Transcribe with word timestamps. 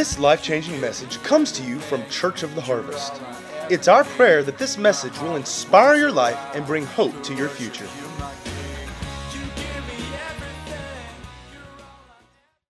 This 0.00 0.18
life 0.18 0.42
changing 0.42 0.80
message 0.80 1.22
comes 1.22 1.52
to 1.52 1.62
you 1.62 1.78
from 1.78 2.08
Church 2.08 2.42
of 2.42 2.54
the 2.54 2.62
Harvest. 2.62 3.20
It's 3.68 3.86
our 3.86 4.02
prayer 4.02 4.42
that 4.42 4.56
this 4.56 4.78
message 4.78 5.12
will 5.20 5.36
inspire 5.36 5.94
your 5.96 6.10
life 6.10 6.38
and 6.54 6.64
bring 6.64 6.86
hope 6.86 7.22
to 7.24 7.34
your 7.34 7.50
future. 7.50 7.86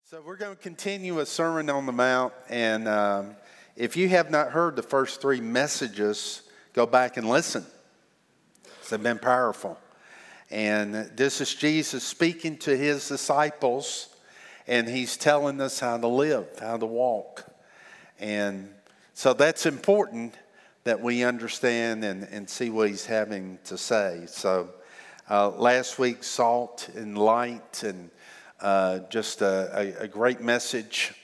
So, 0.04 0.22
we're 0.24 0.36
going 0.36 0.54
to 0.54 0.62
continue 0.62 1.18
a 1.18 1.26
Sermon 1.26 1.68
on 1.68 1.84
the 1.84 1.90
Mount. 1.90 2.32
And 2.48 2.86
um, 2.86 3.34
if 3.74 3.96
you 3.96 4.08
have 4.10 4.30
not 4.30 4.52
heard 4.52 4.76
the 4.76 4.84
first 4.84 5.20
three 5.20 5.40
messages, 5.40 6.42
go 6.74 6.86
back 6.86 7.16
and 7.16 7.28
listen. 7.28 7.66
They've 8.88 9.02
been 9.02 9.18
powerful. 9.18 9.76
And 10.48 10.94
this 11.16 11.40
is 11.40 11.52
Jesus 11.52 12.04
speaking 12.04 12.56
to 12.58 12.76
his 12.76 13.08
disciples, 13.08 14.15
and 14.66 14.88
he's 14.88 15.16
telling 15.16 15.60
us 15.60 15.80
how 15.80 15.96
to 15.96 16.08
live, 16.08 16.46
how 16.60 16.76
to 16.76 16.86
walk. 16.86 17.44
And 18.18 18.72
so 19.14 19.32
that's 19.32 19.66
important 19.66 20.34
that 20.84 21.00
we 21.00 21.24
understand 21.24 22.04
and, 22.04 22.24
and 22.24 22.48
see 22.48 22.70
what 22.70 22.88
he's 22.88 23.06
having 23.06 23.58
to 23.64 23.76
say. 23.76 24.24
So 24.26 24.70
uh, 25.28 25.50
last 25.50 25.98
week, 25.98 26.22
salt 26.22 26.88
and 26.94 27.18
light, 27.18 27.82
and 27.82 28.10
uh, 28.60 29.00
just 29.10 29.42
a, 29.42 29.96
a, 30.00 30.04
a 30.04 30.08
great 30.08 30.40
message. 30.40 31.14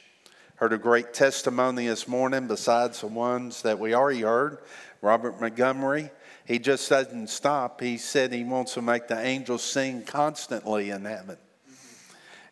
Heard 0.56 0.72
a 0.72 0.78
great 0.78 1.12
testimony 1.12 1.86
this 1.86 2.06
morning, 2.06 2.46
besides 2.46 3.00
the 3.00 3.06
ones 3.06 3.62
that 3.62 3.78
we 3.78 3.94
already 3.94 4.22
heard. 4.22 4.58
Robert 5.00 5.40
Montgomery 5.40 6.10
he 6.44 6.58
just 6.58 6.88
doesn't 6.88 7.28
stop. 7.28 7.80
He 7.80 7.98
said 7.98 8.32
he 8.32 8.44
wants 8.44 8.74
to 8.74 8.82
make 8.82 9.08
the 9.08 9.18
angels 9.18 9.62
sing 9.62 10.02
constantly 10.02 10.90
in 10.90 11.04
heaven. 11.04 11.36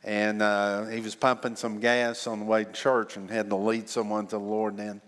And 0.02 0.40
uh, 0.40 0.86
he 0.86 1.00
was 1.00 1.14
pumping 1.14 1.56
some 1.56 1.78
gas 1.78 2.26
on 2.26 2.40
the 2.40 2.46
way 2.46 2.64
to 2.64 2.72
church 2.72 3.16
and 3.16 3.30
had 3.30 3.50
to 3.50 3.56
lead 3.56 3.88
someone 3.88 4.26
to 4.28 4.36
the 4.36 4.42
Lord 4.42 4.76
then. 4.76 5.02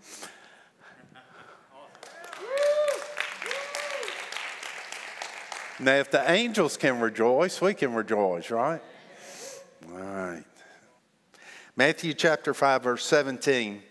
Now, 5.79 5.95
if 5.95 6.11
the 6.11 6.31
angels 6.31 6.77
can 6.77 6.99
rejoice, 6.99 7.59
we 7.59 7.73
can 7.73 7.93
rejoice, 7.93 8.51
right? 8.51 8.81
All 9.91 9.99
right. 9.99 10.43
Matthew 11.75 12.13
chapter 12.13 12.53
5, 12.53 12.83
verse 12.83 13.05
17. 13.05 13.81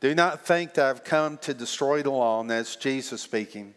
Do 0.00 0.14
not 0.14 0.44
think 0.44 0.74
that 0.74 0.86
I've 0.86 1.04
come 1.04 1.38
to 1.38 1.54
destroy 1.54 2.02
the 2.02 2.10
law, 2.10 2.40
and 2.40 2.50
that's 2.50 2.76
Jesus 2.76 3.22
speaking. 3.22 3.74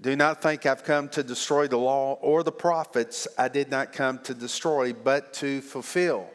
Do 0.00 0.16
not 0.16 0.42
think 0.42 0.66
I've 0.66 0.84
come 0.84 1.08
to 1.10 1.22
destroy 1.22 1.68
the 1.68 1.76
law 1.76 2.14
or 2.20 2.42
the 2.42 2.52
prophets. 2.52 3.28
I 3.38 3.48
did 3.48 3.70
not 3.70 3.92
come 3.92 4.18
to 4.20 4.34
destroy, 4.34 4.92
but 4.92 5.32
to 5.34 5.60
fulfill. 5.60 6.28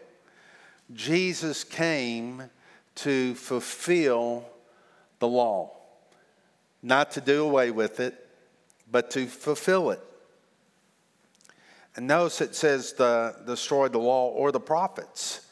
Jesus 0.93 1.63
came 1.63 2.49
to 2.95 3.35
fulfill 3.35 4.45
the 5.19 5.27
law, 5.27 5.75
not 6.81 7.11
to 7.11 7.21
do 7.21 7.43
away 7.43 7.71
with 7.71 7.99
it, 7.99 8.27
but 8.89 9.11
to 9.11 9.27
fulfill 9.27 9.91
it. 9.91 9.99
And 11.95 12.07
notice 12.07 12.41
it 12.41 12.55
says 12.55 12.93
the 12.93 13.35
destroy 13.45 13.87
the 13.87 13.97
law 13.97 14.29
or 14.29 14.51
the 14.51 14.59
prophets. 14.59 15.46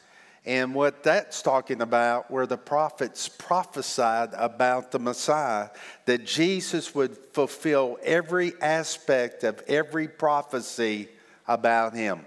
And 0.46 0.76
what 0.76 1.02
that's 1.02 1.42
talking 1.42 1.82
about, 1.82 2.30
where 2.30 2.46
the 2.46 2.56
prophets 2.56 3.28
prophesied 3.28 4.30
about 4.32 4.92
the 4.92 5.00
Messiah, 5.00 5.70
that 6.04 6.24
Jesus 6.24 6.94
would 6.94 7.16
fulfill 7.32 7.98
every 8.04 8.52
aspect 8.62 9.42
of 9.42 9.60
every 9.66 10.06
prophecy 10.06 11.08
about 11.48 11.94
him. 11.94 12.24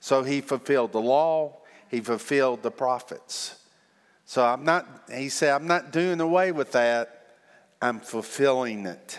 So 0.00 0.24
he 0.24 0.40
fulfilled 0.40 0.90
the 0.90 1.00
law, 1.00 1.58
he 1.88 2.00
fulfilled 2.00 2.64
the 2.64 2.72
prophets. 2.72 3.56
So 4.24 4.44
I'm 4.44 4.64
not, 4.64 5.04
he 5.14 5.28
said, 5.28 5.54
I'm 5.54 5.68
not 5.68 5.92
doing 5.92 6.20
away 6.20 6.50
with 6.50 6.72
that, 6.72 7.36
I'm 7.80 8.00
fulfilling 8.00 8.86
it. 8.86 9.18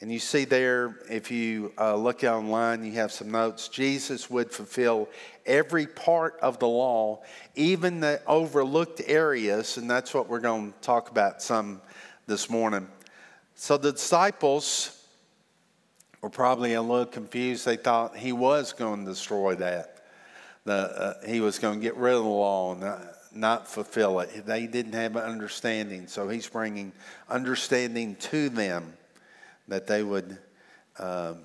And 0.00 0.10
you 0.10 0.18
see 0.18 0.46
there, 0.46 0.96
if 1.10 1.30
you 1.30 1.74
uh, 1.78 1.94
look 1.94 2.24
online, 2.24 2.84
you 2.84 2.92
have 2.92 3.12
some 3.12 3.30
notes. 3.30 3.68
Jesus 3.68 4.30
would 4.30 4.50
fulfill 4.50 5.10
every 5.44 5.86
part 5.86 6.38
of 6.40 6.58
the 6.58 6.68
law, 6.68 7.22
even 7.54 8.00
the 8.00 8.22
overlooked 8.26 9.02
areas, 9.06 9.76
and 9.76 9.90
that's 9.90 10.14
what 10.14 10.26
we're 10.26 10.40
going 10.40 10.72
to 10.72 10.78
talk 10.80 11.10
about 11.10 11.42
some 11.42 11.82
this 12.26 12.48
morning. 12.48 12.88
So 13.56 13.76
the 13.76 13.92
disciples 13.92 15.04
were 16.22 16.30
probably 16.30 16.72
a 16.72 16.82
little 16.82 17.04
confused. 17.04 17.66
They 17.66 17.76
thought 17.76 18.16
he 18.16 18.32
was 18.32 18.72
going 18.72 19.04
to 19.04 19.10
destroy 19.10 19.54
that. 19.56 19.96
The, 20.64 20.72
uh, 20.72 21.26
he 21.26 21.40
was 21.40 21.58
going 21.58 21.78
to 21.78 21.82
get 21.82 21.96
rid 21.96 22.14
of 22.14 22.22
the 22.22 22.28
law 22.28 22.72
and 22.72 22.80
not, 22.80 23.02
not 23.34 23.68
fulfill 23.68 24.20
it. 24.20 24.46
They 24.46 24.66
didn't 24.66 24.94
have 24.94 25.16
an 25.16 25.24
understanding, 25.24 26.06
so 26.06 26.26
he's 26.26 26.48
bringing 26.48 26.92
understanding 27.28 28.16
to 28.16 28.48
them 28.48 28.94
that 29.70 29.86
they 29.86 30.02
would 30.02 30.36
um, 30.98 31.38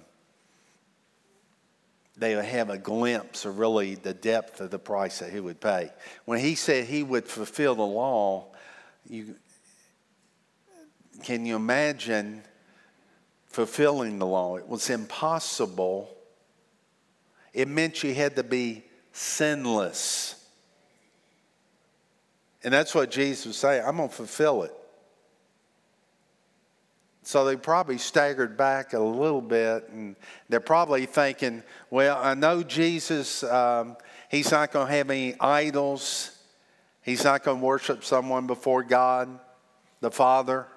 they 2.18 2.36
would 2.36 2.46
have 2.46 2.70
a 2.70 2.78
glimpse 2.78 3.46
of 3.46 3.60
really 3.60 3.96
the 3.96 4.14
depth 4.14 4.62
of 4.62 4.72
the 4.72 4.80
price 4.80 5.20
that 5.20 5.32
he 5.32 5.40
would 5.40 5.60
pay. 5.60 5.92
When 6.26 6.40
he 6.40 6.56
said 6.56 6.86
he 6.86 7.04
would 7.04 7.28
fulfill 7.28 7.76
the 7.76 7.86
law, 7.86 8.48
you 9.10 9.36
can 11.24 11.46
you 11.46 11.56
imagine 11.56 12.44
fulfilling 13.48 14.20
the 14.20 14.26
law? 14.26 14.58
It 14.58 14.68
was 14.68 14.90
impossible. 14.90 16.10
It 17.54 17.68
meant 17.68 18.04
you 18.04 18.14
had 18.14 18.36
to 18.36 18.44
be 18.44 18.84
sinless. 19.14 20.36
And 22.64 22.74
that's 22.74 22.94
what 22.94 23.12
Jesus 23.12 23.46
was 23.46 23.58
saying. 23.58 23.86
I'm 23.86 23.98
going 23.98 24.10
to 24.10 24.16
fulfill 24.16 24.64
it. 24.64 24.74
So 27.26 27.44
they 27.44 27.56
probably 27.56 27.98
staggered 27.98 28.56
back 28.56 28.94
a 28.94 29.00
little 29.00 29.42
bit, 29.42 29.90
and 29.90 30.16
they're 30.48 30.60
probably 30.60 31.08
thinking, 31.08 31.64
well, 31.90 32.20
I 32.22 32.36
know 32.36 32.62
Jesus, 32.62 33.42
um, 33.44 33.98
he's 34.30 34.52
not 34.52 34.72
going 34.72 34.86
to 34.86 34.94
have 34.94 35.10
any 35.10 35.34
idols. 35.40 36.38
He's 37.02 37.24
not 37.24 37.44
going 37.44 37.62
to 37.62 37.66
worship 37.66 38.04
someone 38.04 38.46
before 38.46 38.84
God, 38.84 39.40
the 40.02 40.12
Father. 40.12 40.68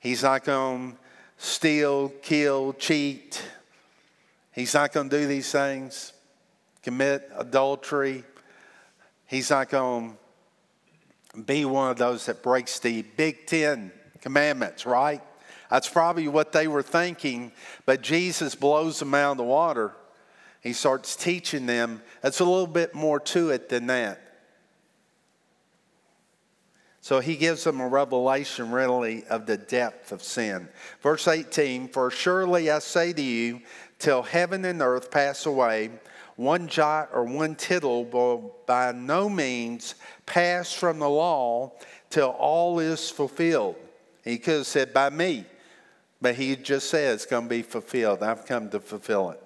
He's 0.00 0.22
not 0.22 0.42
going 0.42 0.92
to 0.92 0.98
steal, 1.36 2.08
kill, 2.22 2.72
cheat. 2.72 3.42
He's 4.52 4.72
not 4.72 4.90
going 4.90 5.10
to 5.10 5.18
do 5.18 5.26
these 5.26 5.52
things, 5.52 6.14
commit 6.82 7.30
adultery. 7.36 8.24
He's 9.26 9.50
not 9.50 9.68
going 9.68 10.16
to 11.34 11.42
be 11.42 11.66
one 11.66 11.90
of 11.90 11.98
those 11.98 12.24
that 12.24 12.42
breaks 12.42 12.78
the 12.78 13.02
Big 13.02 13.46
Ten 13.46 13.92
commandments, 14.26 14.84
right? 14.84 15.22
That's 15.70 15.88
probably 15.88 16.26
what 16.26 16.50
they 16.50 16.66
were 16.66 16.82
thinking, 16.82 17.52
but 17.84 18.00
Jesus 18.02 18.56
blows 18.56 18.98
them 18.98 19.14
out 19.14 19.30
of 19.30 19.36
the 19.36 19.44
water. 19.44 19.92
He 20.60 20.72
starts 20.72 21.14
teaching 21.14 21.66
them. 21.66 22.02
That's 22.22 22.40
a 22.40 22.44
little 22.44 22.66
bit 22.66 22.92
more 22.92 23.20
to 23.20 23.50
it 23.50 23.68
than 23.68 23.86
that. 23.86 24.20
So 27.02 27.20
he 27.20 27.36
gives 27.36 27.62
them 27.62 27.80
a 27.80 27.86
revelation, 27.86 28.72
really, 28.72 29.24
of 29.26 29.46
the 29.46 29.56
depth 29.56 30.10
of 30.10 30.24
sin. 30.24 30.68
Verse 31.02 31.28
18 31.28 31.86
For 31.86 32.10
surely 32.10 32.68
I 32.68 32.80
say 32.80 33.12
to 33.12 33.22
you, 33.22 33.60
till 34.00 34.24
heaven 34.24 34.64
and 34.64 34.82
earth 34.82 35.12
pass 35.12 35.46
away, 35.46 35.90
one 36.34 36.66
jot 36.66 37.10
or 37.12 37.22
one 37.22 37.54
tittle 37.54 38.06
will 38.06 38.56
by 38.66 38.90
no 38.90 39.28
means 39.28 39.94
pass 40.26 40.72
from 40.72 40.98
the 40.98 41.08
law 41.08 41.74
till 42.10 42.30
all 42.30 42.80
is 42.80 43.08
fulfilled. 43.08 43.76
He 44.26 44.38
could 44.38 44.54
have 44.54 44.66
said, 44.66 44.92
by 44.92 45.08
me. 45.08 45.44
But 46.20 46.34
he 46.34 46.56
just 46.56 46.90
said 46.90 47.14
it's 47.14 47.26
going 47.26 47.44
to 47.44 47.48
be 47.48 47.62
fulfilled. 47.62 48.22
I've 48.22 48.44
come 48.44 48.68
to 48.70 48.80
fulfill 48.80 49.30
it. 49.30 49.42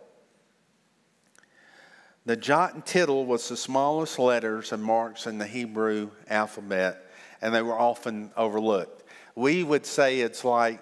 The 2.25 2.37
jot 2.37 2.75
and 2.75 2.85
tittle 2.85 3.27
was 3.27 3.49
the 3.49 3.56
smallest 3.56 4.19
letters 4.19 4.73
and 4.73 4.82
marks 4.82 5.27
in 5.27 5.37
the 5.37 5.47
Hebrew 5.47 6.11
alphabet, 6.29 7.11
and 7.43 7.55
they 7.55 7.61
were 7.61 7.79
often 7.79 8.31
overlooked. 8.37 9.05
We 9.35 9.65
would 9.65 9.85
say 9.85 10.21
it's 10.21 10.44
like 10.44 10.81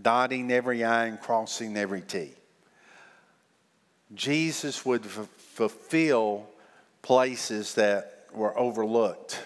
dotting 0.00 0.50
every 0.50 0.82
I 0.82 1.06
and 1.06 1.20
crossing 1.20 1.76
every 1.76 2.02
T. 2.02 2.30
Jesus 4.14 4.86
would 4.86 5.04
f- 5.04 5.28
fulfill 5.54 6.46
places 7.02 7.74
that 7.74 8.26
were 8.32 8.58
overlooked, 8.58 9.42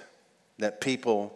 that 0.59 0.81
people 0.81 1.36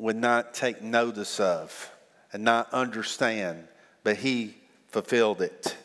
would 0.00 0.16
not 0.16 0.54
take 0.54 0.82
notice 0.82 1.38
of 1.38 1.90
and 2.32 2.42
not 2.42 2.72
understand, 2.72 3.68
but 4.02 4.16
he 4.16 4.54
fulfilled 4.88 5.42
it. 5.42 5.76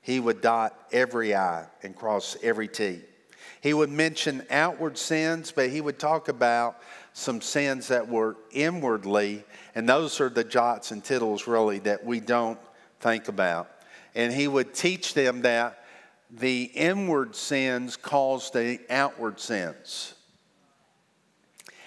He 0.00 0.20
would 0.20 0.40
dot 0.40 0.78
every 0.92 1.34
I 1.34 1.66
and 1.82 1.94
cross 1.94 2.36
every 2.42 2.68
T. 2.68 3.00
He 3.60 3.74
would 3.74 3.90
mention 3.90 4.44
outward 4.50 4.98
sins, 4.98 5.52
but 5.54 5.70
he 5.70 5.80
would 5.80 5.98
talk 5.98 6.28
about 6.28 6.80
some 7.12 7.40
sins 7.40 7.88
that 7.88 8.08
were 8.08 8.36
inwardly, 8.50 9.44
and 9.74 9.88
those 9.88 10.20
are 10.20 10.28
the 10.28 10.44
jots 10.44 10.90
and 10.90 11.02
tittles 11.04 11.46
really 11.46 11.78
that 11.80 12.04
we 12.04 12.20
don't 12.20 12.58
think 13.00 13.28
about. 13.28 13.70
And 14.14 14.32
he 14.32 14.48
would 14.48 14.74
teach 14.74 15.14
them 15.14 15.42
that 15.42 15.84
the 16.30 16.64
inward 16.74 17.36
sins 17.36 17.96
cause 17.96 18.50
the 18.50 18.80
outward 18.88 19.38
sins. 19.38 20.14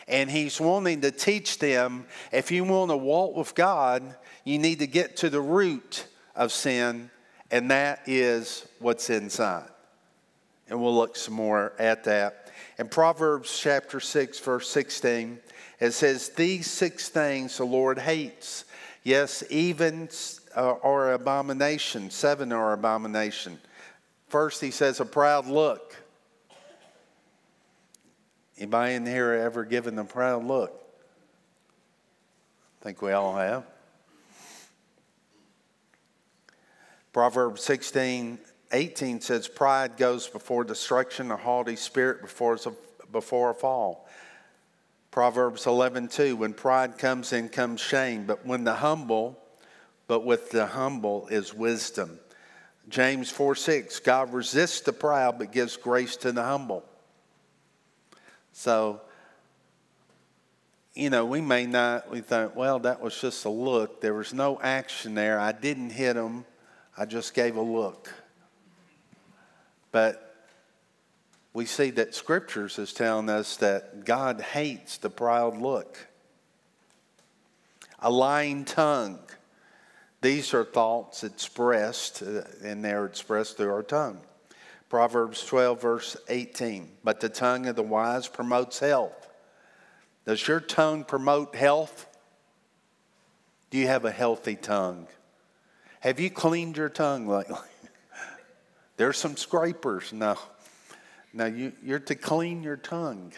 And 0.07 0.29
he's 0.29 0.61
wanting 0.61 1.01
to 1.01 1.11
teach 1.11 1.59
them 1.59 2.05
if 2.31 2.51
you 2.51 2.63
want 2.63 2.91
to 2.91 2.97
walk 2.97 3.35
with 3.35 3.55
God, 3.55 4.15
you 4.43 4.59
need 4.59 4.79
to 4.79 4.87
get 4.87 5.17
to 5.17 5.29
the 5.29 5.41
root 5.41 6.05
of 6.35 6.51
sin, 6.51 7.09
and 7.49 7.71
that 7.71 8.01
is 8.05 8.67
what's 8.79 9.09
inside. 9.09 9.69
And 10.69 10.81
we'll 10.81 10.95
look 10.95 11.15
some 11.15 11.33
more 11.33 11.73
at 11.79 12.03
that. 12.03 12.51
In 12.77 12.87
Proverbs 12.87 13.57
chapter 13.59 13.99
6, 13.99 14.39
verse 14.39 14.69
16, 14.69 15.39
it 15.79 15.91
says, 15.91 16.29
These 16.29 16.69
six 16.69 17.09
things 17.09 17.57
the 17.57 17.65
Lord 17.65 17.99
hates. 17.99 18.65
Yes, 19.03 19.43
even 19.49 20.09
uh, 20.55 20.75
are 20.83 21.13
abomination. 21.13 22.09
Seven 22.09 22.51
are 22.51 22.73
abomination. 22.73 23.59
First, 24.29 24.61
he 24.61 24.71
says, 24.71 24.99
a 24.99 25.05
proud 25.05 25.47
look. 25.47 25.95
Anybody 28.57 28.93
in 28.93 29.05
here 29.05 29.33
ever 29.33 29.65
given 29.65 29.99
a 29.99 30.05
proud 30.05 30.45
look? 30.45 30.71
I 32.81 32.83
think 32.83 33.01
we 33.01 33.11
all 33.11 33.35
have. 33.35 33.65
Proverbs 37.11 37.63
16, 37.63 38.39
18 38.71 39.21
says, 39.21 39.47
Pride 39.47 39.97
goes 39.97 40.27
before 40.27 40.63
destruction, 40.63 41.31
a 41.31 41.37
haughty 41.37 41.75
spirit 41.75 42.21
before, 42.21 42.57
before 43.11 43.51
a 43.51 43.53
fall. 43.53 44.07
Proverbs 45.11 45.65
11, 45.65 46.09
2, 46.09 46.35
when 46.35 46.53
pride 46.53 46.97
comes 46.97 47.31
in 47.31 47.47
comes 47.47 47.79
shame, 47.79 48.25
but 48.25 48.45
when 48.45 48.65
the 48.65 48.73
humble, 48.73 49.39
but 50.07 50.25
with 50.25 50.51
the 50.51 50.65
humble 50.65 51.27
is 51.27 51.53
wisdom. 51.53 52.19
James 52.89 53.29
4, 53.31 53.55
6, 53.55 53.99
God 53.99 54.33
resists 54.33 54.81
the 54.81 54.91
proud, 54.93 55.39
but 55.39 55.53
gives 55.53 55.77
grace 55.77 56.17
to 56.17 56.33
the 56.33 56.43
humble. 56.43 56.83
So, 58.57 59.01
you 60.93 61.09
know, 61.09 61.25
we 61.25 61.41
may 61.41 61.65
not, 61.65 62.09
we 62.09 62.21
think, 62.21 62.55
well, 62.55 62.79
that 62.79 63.01
was 63.01 63.19
just 63.19 63.43
a 63.43 63.49
look. 63.49 63.99
There 63.99 64.13
was 64.13 64.33
no 64.33 64.57
action 64.61 65.13
there. 65.13 65.37
I 65.37 65.51
didn't 65.51 65.89
hit 65.89 66.15
him, 66.15 66.45
I 66.97 67.05
just 67.05 67.33
gave 67.33 67.57
a 67.57 67.61
look. 67.61 68.11
But 69.91 70.47
we 71.53 71.65
see 71.65 71.89
that 71.91 72.15
scriptures 72.15 72.79
is 72.79 72.93
telling 72.93 73.29
us 73.29 73.57
that 73.57 74.05
God 74.05 74.39
hates 74.39 74.97
the 74.97 75.09
proud 75.09 75.57
look. 75.57 76.07
A 77.99 78.09
lying 78.09 78.63
tongue. 78.63 79.19
These 80.21 80.53
are 80.53 80.63
thoughts 80.63 81.25
expressed, 81.25 82.23
uh, 82.23 82.43
and 82.63 82.85
they're 82.85 83.05
expressed 83.05 83.57
through 83.57 83.73
our 83.73 83.83
tongue. 83.83 84.21
Proverbs 84.89 85.45
12, 85.45 85.81
verse 85.81 86.17
18. 86.29 86.89
But 87.03 87.19
the 87.19 87.29
tongue 87.29 87.65
of 87.67 87.75
the 87.75 87.83
wise 87.83 88.27
promotes 88.27 88.79
health. 88.79 89.27
Does 90.25 90.47
your 90.47 90.59
tongue 90.59 91.03
promote 91.03 91.55
health? 91.55 92.07
Do 93.69 93.77
you 93.77 93.87
have 93.87 94.05
a 94.05 94.11
healthy 94.11 94.55
tongue? 94.55 95.07
Have 95.99 96.19
you 96.19 96.29
cleaned 96.29 96.77
your 96.77 96.89
tongue 96.89 97.27
lately? 97.27 97.57
There's 98.97 99.17
some 99.17 99.37
scrapers. 99.37 100.13
No. 100.13 100.37
Now, 101.33 101.45
you, 101.45 101.73
you're 101.83 101.99
to 101.99 102.15
clean 102.15 102.63
your 102.63 102.77
tongue. 102.77 103.33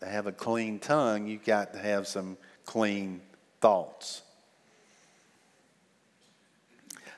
To 0.00 0.06
have 0.06 0.26
a 0.26 0.32
clean 0.32 0.78
tongue, 0.78 1.26
you've 1.26 1.44
got 1.44 1.72
to 1.74 1.78
have 1.78 2.06
some 2.06 2.36
clean 2.64 3.20
thoughts. 3.60 4.22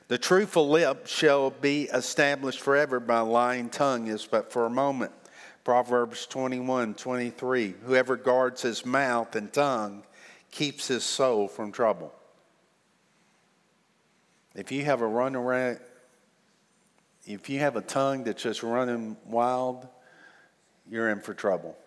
The 0.07 0.17
truthful 0.17 0.69
lip 0.69 1.05
shall 1.07 1.49
be 1.49 1.83
established 1.83 2.61
forever, 2.61 2.99
by 2.99 3.19
lying 3.19 3.69
tongue 3.69 4.07
is 4.07 4.25
but 4.25 4.51
for 4.51 4.65
a 4.65 4.69
moment. 4.69 5.11
Proverbs 5.65 6.25
21 6.27 6.93
23. 6.93 7.75
Whoever 7.83 8.15
guards 8.15 8.61
his 8.61 8.85
mouth 8.85 9.35
and 9.35 9.51
tongue 9.51 10.03
keeps 10.49 10.87
his 10.87 11.03
soul 11.03 11.49
from 11.49 11.73
trouble. 11.73 12.13
If 14.55 14.71
you 14.71 14.85
have 14.85 15.01
a 15.01 15.07
run 15.07 15.35
around, 15.35 15.79
if 17.25 17.49
you 17.49 17.59
have 17.59 17.75
a 17.75 17.81
tongue 17.81 18.23
that's 18.23 18.41
just 18.41 18.63
running 18.63 19.17
wild, 19.25 19.87
you're 20.89 21.09
in 21.09 21.19
for 21.19 21.33
trouble. 21.33 21.77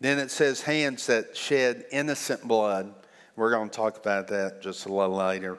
Then 0.00 0.18
it 0.18 0.30
says, 0.30 0.60
hands 0.60 1.06
that 1.06 1.34
shed 1.34 1.86
innocent 1.90 2.46
blood 2.46 2.94
we're 3.40 3.50
going 3.50 3.70
to 3.70 3.74
talk 3.74 3.96
about 3.96 4.28
that 4.28 4.60
just 4.60 4.84
a 4.84 4.92
little 4.92 5.16
later. 5.16 5.56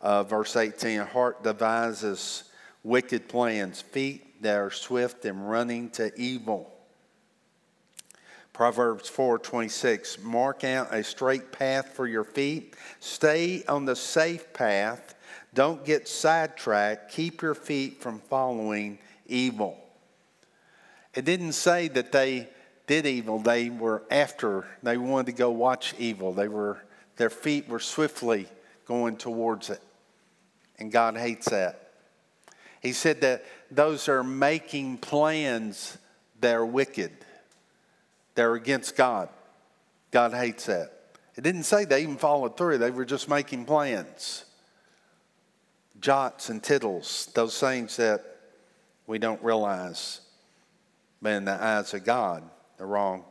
Uh, 0.00 0.22
verse 0.22 0.56
18 0.56 1.00
heart 1.00 1.42
devises 1.42 2.44
wicked 2.82 3.28
plans, 3.28 3.82
feet 3.82 4.42
that 4.42 4.56
are 4.56 4.70
swift 4.70 5.26
and 5.26 5.50
running 5.50 5.90
to 5.90 6.10
evil. 6.18 6.72
Proverbs 8.54 9.10
4:26 9.10 10.22
Mark 10.22 10.64
out 10.64 10.88
a 10.90 11.04
straight 11.04 11.52
path 11.52 11.92
for 11.92 12.06
your 12.06 12.24
feet. 12.24 12.74
Stay 12.98 13.62
on 13.68 13.84
the 13.84 13.94
safe 13.94 14.50
path. 14.54 15.14
Don't 15.52 15.84
get 15.84 16.08
sidetracked. 16.08 17.12
Keep 17.12 17.42
your 17.42 17.54
feet 17.54 18.00
from 18.00 18.20
following 18.20 18.98
evil. 19.26 19.78
It 21.12 21.26
didn't 21.26 21.52
say 21.52 21.88
that 21.88 22.10
they 22.10 22.48
did 22.86 23.04
evil. 23.04 23.38
They 23.38 23.68
were 23.68 24.02
after. 24.10 24.66
They 24.82 24.96
wanted 24.96 25.26
to 25.26 25.32
go 25.32 25.50
watch 25.50 25.94
evil. 25.98 26.32
They 26.32 26.48
were 26.48 26.78
their 27.18 27.30
feet 27.30 27.68
were 27.68 27.80
swiftly 27.80 28.46
going 28.86 29.16
towards 29.16 29.68
it. 29.68 29.82
And 30.78 30.90
God 30.90 31.16
hates 31.16 31.50
that. 31.50 31.90
He 32.80 32.92
said 32.92 33.20
that 33.20 33.44
those 33.70 34.08
are 34.08 34.22
making 34.22 34.98
plans 34.98 35.98
that 36.40 36.54
are 36.54 36.64
wicked, 36.64 37.10
they're 38.34 38.54
against 38.54 38.96
God. 38.96 39.28
God 40.10 40.32
hates 40.32 40.66
that. 40.66 40.92
It 41.36 41.42
didn't 41.42 41.64
say 41.64 41.84
they 41.84 42.02
even 42.02 42.16
followed 42.16 42.56
through, 42.56 42.78
they 42.78 42.90
were 42.90 43.04
just 43.04 43.28
making 43.28 43.66
plans. 43.66 44.46
Jots 46.00 46.48
and 46.48 46.62
tittles, 46.62 47.28
those 47.34 47.58
things 47.58 47.96
that 47.96 48.24
we 49.08 49.18
don't 49.18 49.42
realize, 49.42 50.20
but 51.20 51.32
in 51.32 51.44
the 51.44 51.62
eyes 51.62 51.92
of 51.92 52.04
God, 52.04 52.44
they're 52.76 52.86
wrong 52.86 53.24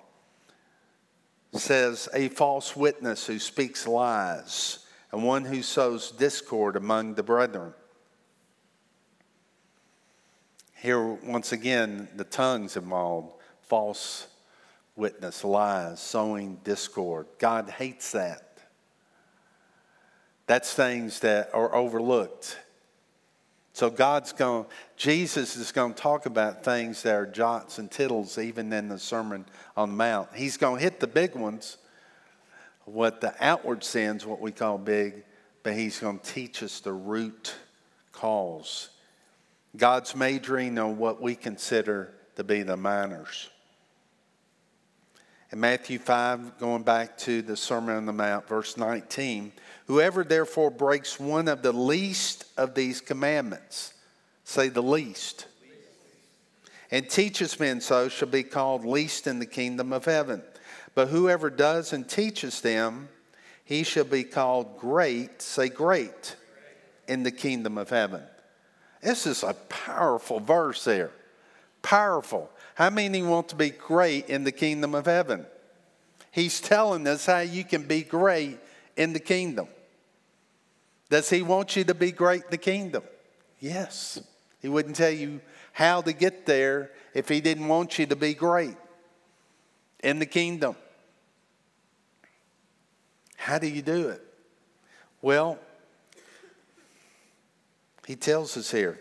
says, 1.57 2.09
a 2.13 2.29
false 2.29 2.75
witness 2.75 3.25
who 3.25 3.39
speaks 3.39 3.87
lies, 3.87 4.79
and 5.11 5.23
one 5.23 5.45
who 5.45 5.61
sows 5.61 6.11
discord 6.11 6.75
among 6.75 7.15
the 7.15 7.23
brethren. 7.23 7.73
Here, 10.75 11.01
once 11.01 11.51
again, 11.51 12.07
the 12.15 12.23
tongue's 12.23 12.77
involved 12.77 13.33
false 13.61 14.27
witness, 14.95 15.43
lies, 15.43 15.99
sowing 15.99 16.59
discord. 16.63 17.27
God 17.39 17.69
hates 17.69 18.11
that. 18.11 18.59
That's 20.45 20.73
things 20.73 21.19
that 21.21 21.49
are 21.53 21.75
overlooked. 21.75 22.57
So 23.73 23.89
God's 23.89 24.33
going, 24.33 24.65
Jesus 24.97 25.55
is 25.55 25.71
going 25.71 25.93
to 25.93 26.01
talk 26.01 26.25
about 26.25 26.63
things 26.63 27.03
that 27.03 27.13
are 27.13 27.27
jots 27.27 27.77
and 27.77 27.89
tittles, 27.89 28.39
even 28.39 28.73
in 28.73 28.89
the 28.89 28.97
Sermon 28.97 29.45
on 29.77 29.89
the 29.89 29.95
Mount. 29.95 30.29
He's 30.33 30.57
going 30.57 30.77
to 30.77 30.83
hit 30.83 30.99
the 30.99 31.05
big 31.05 31.35
ones, 31.35 31.77
what 32.85 33.21
the 33.21 33.35
outward 33.39 33.83
sins, 33.83 34.25
what 34.25 34.41
we 34.41 34.51
call 34.51 34.79
big, 34.79 35.23
but 35.61 35.73
he's 35.73 35.99
going 35.99 36.17
to 36.17 36.25
teach 36.25 36.63
us 36.63 36.79
the 36.79 36.93
root 36.93 37.53
cause. 38.11 38.89
God's 39.75 40.15
majoring 40.15 40.79
on 40.79 40.97
what 40.97 41.21
we 41.21 41.35
consider 41.35 42.15
to 42.35 42.43
be 42.43 42.63
the 42.63 42.75
minors. 42.75 43.51
In 45.51 45.59
Matthew 45.59 45.99
5, 45.99 46.57
going 46.57 46.81
back 46.81 47.19
to 47.19 47.43
the 47.43 47.55
Sermon 47.55 47.95
on 47.95 48.05
the 48.07 48.13
Mount, 48.13 48.47
verse 48.47 48.77
19, 48.77 49.51
whoever 49.85 50.23
therefore 50.23 50.71
breaks 50.71 51.19
one 51.19 51.47
of 51.47 51.61
the 51.61 51.71
least 51.71 52.45
of 52.57 52.73
these 52.73 52.99
commandments, 52.99 53.93
say 54.47 54.69
the 54.69 54.81
least, 54.81 55.45
and 56.89 57.09
teaches 57.09 57.59
men 57.59 57.81
so 57.81 58.07
shall 58.07 58.29
be 58.29 58.43
called 58.43 58.85
least 58.85 59.27
in 59.27 59.39
the 59.39 59.45
kingdom 59.45 59.91
of 59.91 60.05
heaven. 60.05 60.41
But 60.95 61.09
whoever 61.09 61.49
does 61.49 61.91
and 61.91 62.07
teaches 62.07 62.61
them, 62.61 63.09
he 63.65 63.83
shall 63.83 64.05
be 64.05 64.23
called 64.23 64.77
great, 64.77 65.41
say 65.41 65.67
great, 65.67 66.37
in 67.09 67.23
the 67.23 67.31
kingdom 67.31 67.77
of 67.77 67.89
heaven. 67.89 68.23
This 69.01 69.27
is 69.27 69.43
a 69.43 69.53
powerful 69.67 70.39
verse 70.39 70.85
there. 70.85 71.11
Powerful. 71.81 72.49
How 72.75 72.89
many 72.89 73.21
want 73.23 73.49
to 73.49 73.55
be 73.57 73.71
great 73.71 74.29
in 74.29 74.45
the 74.45 74.53
kingdom 74.53 74.95
of 74.95 75.07
heaven? 75.07 75.45
He's 76.31 76.61
telling 76.61 77.05
us 77.05 77.25
how 77.25 77.39
you 77.39 77.65
can 77.65 77.83
be 77.83 78.01
great 78.01 78.59
in 78.95 79.11
the 79.11 79.19
kingdom. 79.19 79.67
Does 81.09 81.29
he 81.29 81.41
want 81.41 81.75
you 81.75 81.83
to 81.83 81.93
be 81.93 82.13
great 82.13 82.43
in 82.43 82.51
the 82.51 82.57
kingdom? 82.57 83.03
Yes. 83.59 84.21
He 84.59 84.69
wouldn't 84.69 84.95
tell 84.95 85.11
you 85.11 85.41
how 85.73 86.01
to 86.01 86.13
get 86.13 86.45
there 86.45 86.91
if 87.13 87.29
he 87.29 87.41
didn't 87.41 87.67
want 87.67 87.99
you 87.99 88.05
to 88.07 88.15
be 88.15 88.33
great 88.33 88.75
in 90.03 90.19
the 90.19 90.25
kingdom. 90.25 90.75
How 93.35 93.59
do 93.59 93.67
you 93.67 93.81
do 93.81 94.09
it? 94.09 94.21
Well, 95.21 95.59
he 98.05 98.15
tells 98.15 98.57
us 98.57 98.71
here 98.71 98.99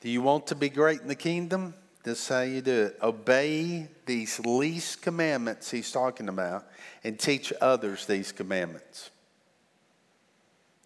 Do 0.00 0.08
you 0.08 0.22
want 0.22 0.46
to 0.48 0.54
be 0.54 0.68
great 0.68 1.00
in 1.00 1.08
the 1.08 1.14
kingdom? 1.14 1.74
This 2.02 2.20
is 2.22 2.28
how 2.28 2.42
you 2.42 2.60
do 2.60 2.84
it. 2.84 2.98
Obey 3.02 3.88
these 4.06 4.38
least 4.40 5.02
commandments 5.02 5.72
he's 5.72 5.90
talking 5.90 6.28
about 6.28 6.64
and 7.02 7.18
teach 7.18 7.52
others 7.60 8.06
these 8.06 8.30
commandments. 8.30 9.10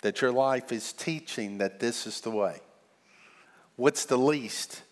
That 0.03 0.23
your 0.23 0.33
life 0.33 0.73
is 0.73 0.95
teaching 0.95 1.59
that 1.59 1.79
this 1.79 2.07
is 2.07 2.23
the 2.23 2.31
way. 2.31 2.61
What's 3.81 4.05
the 4.05 4.19
least? 4.19 4.83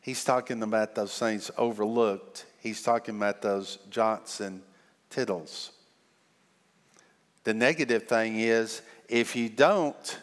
He's 0.00 0.24
talking 0.24 0.62
about 0.62 0.94
those 0.94 1.18
things 1.18 1.50
overlooked. 1.58 2.46
He's 2.58 2.82
talking 2.82 3.16
about 3.16 3.42
those 3.42 3.76
jots 3.90 4.40
and 4.40 4.62
tittles. 5.10 5.72
The 7.44 7.52
negative 7.52 8.04
thing 8.04 8.40
is 8.40 8.80
if 9.10 9.36
you 9.36 9.50
don't 9.50 10.18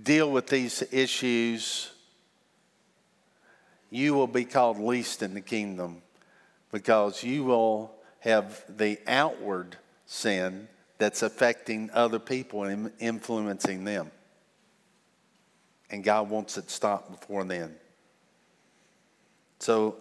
deal 0.00 0.30
with 0.30 0.46
these 0.46 0.84
issues, 0.92 1.90
you 3.90 4.14
will 4.14 4.28
be 4.28 4.44
called 4.44 4.78
least 4.78 5.24
in 5.24 5.34
the 5.34 5.40
kingdom 5.40 6.02
because 6.70 7.24
you 7.24 7.42
will 7.42 7.96
have 8.20 8.62
the 8.68 8.96
outward 9.08 9.76
sin 10.06 10.68
that's 10.98 11.22
affecting 11.22 11.90
other 11.92 12.20
people 12.20 12.62
and 12.62 12.92
influencing 13.00 13.82
them. 13.82 14.12
And 15.90 16.04
God 16.04 16.30
wants 16.30 16.56
it 16.56 16.70
stopped 16.70 17.10
before 17.10 17.44
then. 17.44 17.74
So 19.58 19.96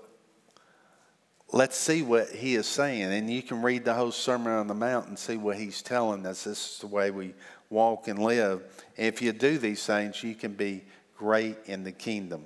let's 1.51 1.75
see 1.75 2.01
what 2.01 2.29
he 2.29 2.55
is 2.55 2.67
saying. 2.67 3.11
And 3.11 3.29
you 3.29 3.41
can 3.41 3.61
read 3.61 3.85
the 3.85 3.93
whole 3.93 4.11
Sermon 4.11 4.53
on 4.53 4.67
the 4.67 4.73
Mount 4.73 5.07
and 5.07 5.17
see 5.17 5.37
what 5.37 5.57
he's 5.57 5.81
telling 5.81 6.25
us. 6.25 6.43
This 6.43 6.73
is 6.73 6.79
the 6.79 6.87
way 6.87 7.11
we 7.11 7.33
walk 7.69 8.07
and 8.07 8.19
live. 8.19 8.61
And 8.97 9.07
if 9.07 9.21
you 9.21 9.31
do 9.33 9.57
these 9.57 9.85
things, 9.85 10.23
you 10.23 10.35
can 10.35 10.53
be 10.53 10.83
great 11.17 11.57
in 11.65 11.83
the 11.83 11.91
kingdom. 11.91 12.45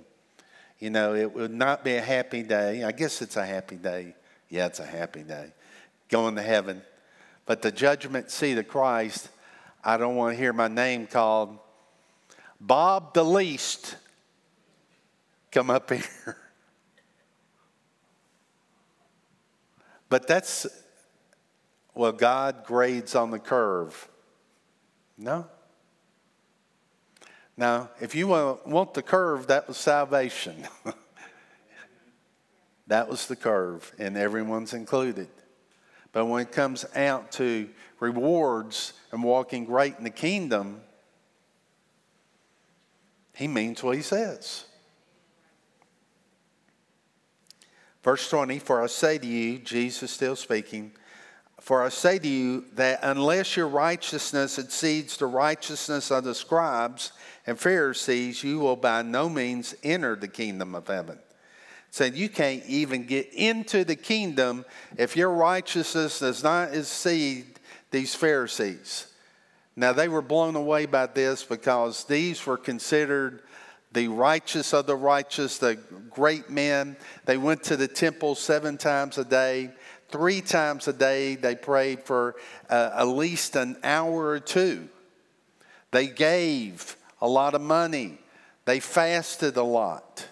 You 0.79 0.89
know, 0.89 1.13
it 1.15 1.33
would 1.33 1.53
not 1.53 1.83
be 1.83 1.95
a 1.95 2.01
happy 2.01 2.43
day. 2.43 2.83
I 2.83 2.91
guess 2.91 3.21
it's 3.21 3.37
a 3.37 3.45
happy 3.45 3.75
day. 3.75 4.15
Yeah, 4.49 4.65
it's 4.65 4.79
a 4.79 4.85
happy 4.85 5.23
day. 5.23 5.53
Going 6.09 6.35
to 6.35 6.41
heaven. 6.41 6.81
But 7.45 7.61
the 7.61 7.71
judgment 7.71 8.31
seat 8.31 8.57
of 8.57 8.67
Christ, 8.67 9.29
I 9.83 9.97
don't 9.97 10.15
want 10.15 10.33
to 10.33 10.37
hear 10.37 10.53
my 10.53 10.67
name 10.67 11.07
called 11.07 11.57
Bob 12.65 13.13
the 13.13 13.25
least. 13.25 13.97
Come 15.51 15.69
up 15.69 15.91
here. 15.91 16.37
But 20.07 20.27
that's, 20.27 20.65
well, 21.93 22.11
God 22.11 22.63
grades 22.65 23.15
on 23.15 23.31
the 23.31 23.39
curve. 23.39 24.07
No. 25.17 25.47
Now, 27.57 27.89
if 27.99 28.15
you 28.15 28.27
want 28.27 28.93
the 28.93 29.01
curve, 29.01 29.47
that 29.47 29.67
was 29.67 29.77
salvation. 29.77 30.67
that 32.87 33.09
was 33.09 33.27
the 33.27 33.35
curve, 33.35 33.91
and 33.99 34.15
everyone's 34.15 34.73
included. 34.73 35.27
But 36.13 36.27
when 36.27 36.43
it 36.43 36.51
comes 36.51 36.85
out 36.95 37.31
to 37.33 37.69
rewards 37.99 38.93
and 39.11 39.23
walking 39.23 39.65
great 39.65 39.97
in 39.97 40.03
the 40.03 40.09
kingdom, 40.09 40.81
he 43.35 43.47
means 43.47 43.83
what 43.83 43.95
he 43.95 44.01
says. 44.01 44.65
Verse 48.03 48.29
20, 48.29 48.59
for 48.59 48.81
I 48.81 48.87
say 48.87 49.17
to 49.17 49.25
you, 49.25 49.59
Jesus 49.59 50.11
still 50.11 50.35
speaking, 50.35 50.91
for 51.61 51.81
I 51.81 51.89
say 51.89 52.19
to 52.19 52.27
you 52.27 52.65
that 52.73 52.99
unless 53.01 53.55
your 53.55 53.69
righteousness 53.69 54.59
exceeds 54.59 55.15
the 55.15 55.27
righteousness 55.27 56.11
of 56.11 56.25
the 56.25 56.35
scribes 56.35 57.13
and 57.47 57.57
Pharisees, 57.57 58.43
you 58.43 58.59
will 58.59 58.75
by 58.75 59.01
no 59.01 59.29
means 59.29 59.73
enter 59.81 60.17
the 60.17 60.27
kingdom 60.27 60.75
of 60.75 60.87
heaven. 60.87 61.17
Said 61.89 62.15
you 62.15 62.27
can't 62.27 62.65
even 62.65 63.05
get 63.05 63.31
into 63.33 63.85
the 63.85 63.95
kingdom 63.95 64.65
if 64.97 65.15
your 65.15 65.31
righteousness 65.31 66.19
does 66.19 66.43
not 66.43 66.73
exceed 66.73 67.45
these 67.91 68.13
Pharisees. 68.13 69.12
Now 69.75 69.93
they 69.93 70.07
were 70.07 70.21
blown 70.21 70.55
away 70.55 70.85
by 70.85 71.07
this 71.07 71.43
because 71.43 72.03
these 72.05 72.45
were 72.45 72.57
considered 72.57 73.41
the 73.91 74.07
righteous 74.07 74.73
of 74.73 74.87
the 74.87 74.95
righteous, 74.95 75.57
the 75.57 75.75
great 76.09 76.49
men. 76.49 76.97
They 77.25 77.37
went 77.37 77.63
to 77.63 77.77
the 77.77 77.87
temple 77.87 78.35
seven 78.35 78.77
times 78.77 79.17
a 79.17 79.25
day. 79.25 79.71
Three 80.09 80.41
times 80.41 80.87
a 80.87 80.93
day, 80.93 81.35
they 81.35 81.55
prayed 81.55 82.03
for 82.03 82.35
uh, 82.69 82.91
at 82.95 83.07
least 83.07 83.55
an 83.55 83.77
hour 83.83 84.27
or 84.27 84.39
two. 84.39 84.89
They 85.91 86.07
gave 86.07 86.95
a 87.21 87.27
lot 87.27 87.53
of 87.53 87.61
money. 87.61 88.19
They 88.65 88.79
fasted 88.79 89.57
a 89.57 89.63
lot. 89.63 90.27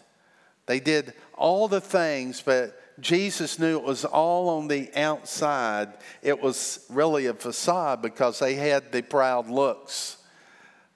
They 0.66 0.80
did 0.80 1.14
all 1.36 1.68
the 1.68 1.82
things, 1.82 2.42
but 2.42 2.81
Jesus 3.02 3.60
knew 3.60 3.78
it 3.78 3.84
was 3.84 4.06
all 4.06 4.50
on 4.50 4.68
the 4.68 4.90
outside. 4.96 5.94
It 6.22 6.42
was 6.42 6.86
really 6.90 7.26
a 7.26 7.34
facade 7.34 8.02
because 8.02 8.40
they 8.40 8.54
had 8.54 8.92
the 8.92 9.02
proud 9.02 9.50
looks. 9.50 10.18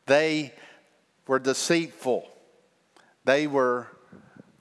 They 0.06 0.54
were 1.28 1.40
deceitful. 1.40 2.30
They 3.26 3.48
were 3.48 3.88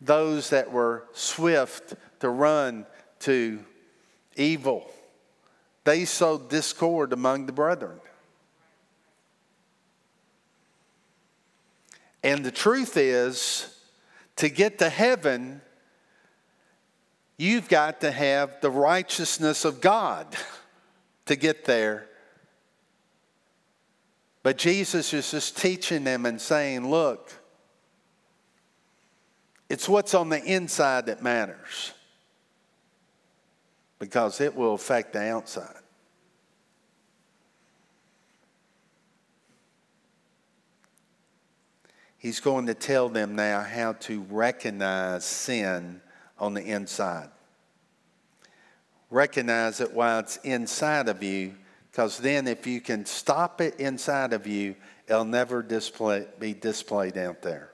those 0.00 0.50
that 0.50 0.72
were 0.72 1.04
swift 1.12 1.94
to 2.20 2.28
run 2.28 2.86
to 3.20 3.60
evil. 4.36 4.90
They 5.84 6.06
sowed 6.06 6.48
discord 6.48 7.12
among 7.12 7.46
the 7.46 7.52
brethren. 7.52 8.00
And 12.22 12.42
the 12.42 12.50
truth 12.50 12.96
is, 12.96 13.78
to 14.36 14.48
get 14.48 14.78
to 14.78 14.88
heaven, 14.88 15.60
you've 17.44 17.68
got 17.68 18.00
to 18.00 18.10
have 18.10 18.60
the 18.60 18.70
righteousness 18.70 19.64
of 19.64 19.80
God 19.80 20.26
to 21.26 21.36
get 21.36 21.64
there. 21.64 22.08
But 24.42 24.58
Jesus 24.58 25.12
is 25.12 25.30
just 25.30 25.56
teaching 25.58 26.04
them 26.04 26.26
and 26.26 26.40
saying, 26.40 26.90
look, 26.90 27.32
it's 29.68 29.88
what's 29.88 30.14
on 30.14 30.28
the 30.28 30.42
inside 30.42 31.06
that 31.06 31.22
matters 31.22 31.92
because 33.98 34.40
it 34.40 34.54
will 34.54 34.74
affect 34.74 35.12
the 35.12 35.20
outside. 35.20 35.76
He's 42.18 42.40
going 42.40 42.66
to 42.66 42.74
tell 42.74 43.10
them 43.10 43.36
now 43.36 43.60
how 43.62 43.92
to 43.92 44.22
recognize 44.30 45.26
sin 45.26 46.00
on 46.38 46.54
the 46.54 46.62
inside. 46.62 47.28
Recognize 49.14 49.80
it 49.80 49.94
while 49.94 50.18
it's 50.18 50.38
inside 50.38 51.09
of 51.09 51.23
you, 51.23 51.54
because 51.88 52.18
then 52.18 52.49
if 52.49 52.66
you 52.66 52.80
can 52.80 53.06
stop 53.06 53.61
it 53.61 53.78
inside 53.78 54.33
of 54.33 54.44
you, 54.44 54.75
it'll 55.06 55.25
never 55.25 55.62
display, 55.62 56.26
be 56.40 56.52
displayed 56.52 57.16
out 57.16 57.40
there. 57.40 57.71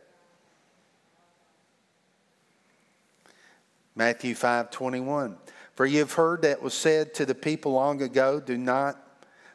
Matthew 3.97 4.35
5 4.35 4.71
21. 4.71 5.39
For 5.77 5.87
you 5.87 6.01
have 6.01 6.13
heard 6.13 6.43
that 6.43 6.61
was 6.61 6.75
said 6.75 7.15
to 7.15 7.25
the 7.25 7.35
people 7.35 7.73
long 7.73 8.03
ago, 8.03 8.39
do 8.39 8.59
not 8.59 9.03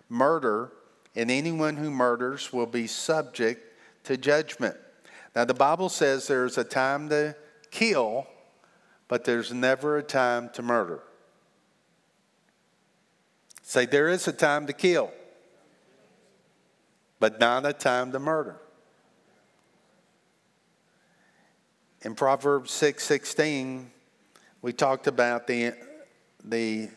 murder, 0.10 0.72
and 1.16 1.30
anyone 1.30 1.78
who 1.78 1.92
murders 1.92 2.52
will 2.52 2.66
be 2.66 2.88
subject 2.88 3.62
to 4.06 4.18
judgment. 4.18 4.76
Now, 5.36 5.46
the 5.46 5.54
Bible 5.54 5.90
says 5.90 6.26
there's 6.26 6.58
a 6.58 6.64
time 6.64 7.10
to 7.10 7.36
kill, 7.70 8.26
but 9.08 9.24
there's 9.24 9.54
never 9.54 10.00
a 10.00 10.04
time 10.04 10.50
to 10.54 10.64
murder. 10.64 11.04
Say, 13.68 13.88
there 13.88 14.10
is 14.10 14.28
a 14.28 14.32
time 14.32 14.68
to 14.68 14.74
kill, 14.74 15.12
but 17.20 17.40
not 17.40 17.66
a 17.66 17.74
time 17.74 18.12
to 18.12 18.20
murder. 18.20 18.58
In 22.02 22.14
Proverbs 22.14 22.70
6 22.70 23.04
16, 23.04 23.90
we 24.62 24.72
talked 24.72 25.08
about 25.08 25.48
the, 25.48 25.74
the, 26.44 26.90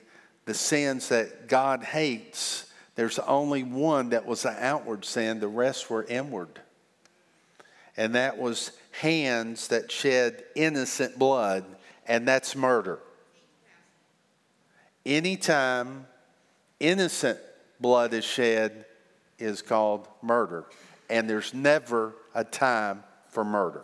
the 0.44 0.52
sins 0.52 1.08
that 1.08 1.48
God 1.48 1.82
hates. 1.82 2.70
There's 2.96 3.18
only 3.20 3.62
one 3.62 4.10
that 4.10 4.26
was 4.26 4.44
an 4.44 4.56
outward 4.58 5.06
sin, 5.06 5.40
the 5.40 5.48
rest 5.48 5.88
were 5.88 6.04
inward. 6.04 6.60
And 7.96 8.14
that 8.14 8.36
was 8.36 8.72
hands 8.90 9.68
that 9.68 9.90
shed 9.90 10.44
innocent 10.54 11.18
blood, 11.18 11.64
and 12.06 12.28
that's 12.28 12.54
murder. 12.54 12.98
Anytime 15.06 16.04
innocent 16.80 17.38
blood 17.80 18.14
is 18.14 18.24
shed 18.24 18.84
is 19.38 19.62
called 19.62 20.08
murder, 20.22 20.64
and 21.08 21.28
there's 21.28 21.54
never 21.54 22.14
a 22.34 22.44
time 22.44 23.02
for 23.30 23.44
murder. 23.44 23.82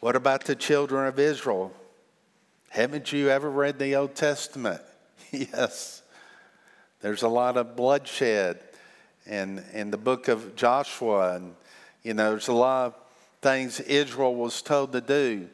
What 0.00 0.16
about 0.16 0.44
the 0.44 0.54
children 0.54 1.06
of 1.06 1.18
Israel? 1.18 1.72
Haven't 2.68 3.12
you 3.12 3.30
ever 3.30 3.48
read 3.48 3.78
the 3.78 3.96
Old 3.96 4.14
Testament? 4.14 4.82
yes. 5.30 6.02
There's 7.00 7.22
a 7.22 7.28
lot 7.28 7.56
of 7.56 7.76
bloodshed 7.76 8.58
in, 9.26 9.64
in 9.72 9.90
the 9.90 9.96
book 9.96 10.28
of 10.28 10.56
Joshua. 10.56 11.36
And, 11.36 11.54
You 12.02 12.14
know, 12.14 12.30
there's 12.30 12.48
a 12.48 12.52
lot 12.52 12.86
of 12.86 12.94
things 13.40 13.80
Israel 13.80 14.34
was 14.34 14.60
told 14.60 14.92
to 14.92 15.00
do. 15.00 15.48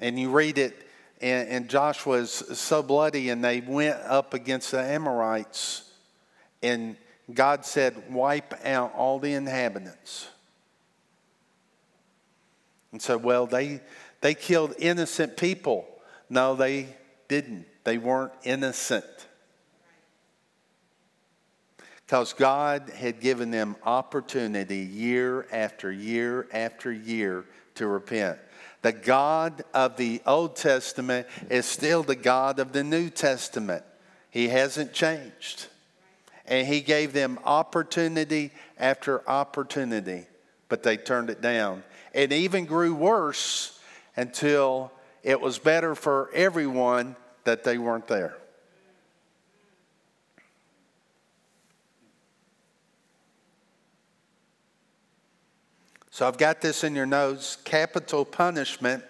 And 0.00 0.18
you 0.18 0.30
read 0.30 0.58
it, 0.58 0.76
and, 1.20 1.48
and 1.48 1.68
Joshua 1.68 2.18
is 2.18 2.30
so 2.30 2.82
bloody, 2.82 3.30
and 3.30 3.42
they 3.42 3.60
went 3.60 3.98
up 4.02 4.34
against 4.34 4.70
the 4.70 4.80
Amorites, 4.80 5.90
and 6.62 6.96
God 7.32 7.64
said, 7.64 8.10
Wipe 8.10 8.54
out 8.64 8.94
all 8.94 9.18
the 9.18 9.32
inhabitants. 9.32 10.28
And 12.92 13.02
so, 13.02 13.18
well, 13.18 13.46
they, 13.46 13.80
they 14.20 14.34
killed 14.34 14.74
innocent 14.78 15.36
people. 15.36 15.86
No, 16.30 16.54
they 16.54 16.88
didn't. 17.28 17.66
They 17.84 17.98
weren't 17.98 18.32
innocent. 18.44 19.04
Because 22.06 22.32
God 22.32 22.90
had 22.94 23.20
given 23.20 23.50
them 23.50 23.76
opportunity 23.84 24.78
year 24.78 25.46
after 25.52 25.92
year 25.92 26.48
after 26.52 26.90
year 26.90 27.44
to 27.74 27.86
repent. 27.86 28.38
The 28.82 28.92
God 28.92 29.64
of 29.74 29.96
the 29.96 30.22
Old 30.26 30.56
Testament 30.56 31.26
is 31.50 31.66
still 31.66 32.02
the 32.02 32.16
God 32.16 32.58
of 32.60 32.72
the 32.72 32.84
New 32.84 33.10
Testament. 33.10 33.84
He 34.30 34.48
hasn't 34.48 34.92
changed. 34.92 35.66
And 36.46 36.66
He 36.66 36.80
gave 36.80 37.12
them 37.12 37.38
opportunity 37.44 38.52
after 38.78 39.28
opportunity, 39.28 40.26
but 40.68 40.82
they 40.82 40.96
turned 40.96 41.30
it 41.30 41.40
down. 41.40 41.82
It 42.14 42.32
even 42.32 42.64
grew 42.64 42.94
worse 42.94 43.78
until 44.16 44.92
it 45.22 45.40
was 45.40 45.58
better 45.58 45.94
for 45.94 46.30
everyone 46.32 47.16
that 47.44 47.64
they 47.64 47.78
weren't 47.78 48.06
there. 48.06 48.36
So 56.18 56.26
I've 56.26 56.36
got 56.36 56.60
this 56.60 56.82
in 56.82 56.96
your 56.96 57.06
notes. 57.06 57.54
Capital 57.62 58.24
punishment 58.24 59.04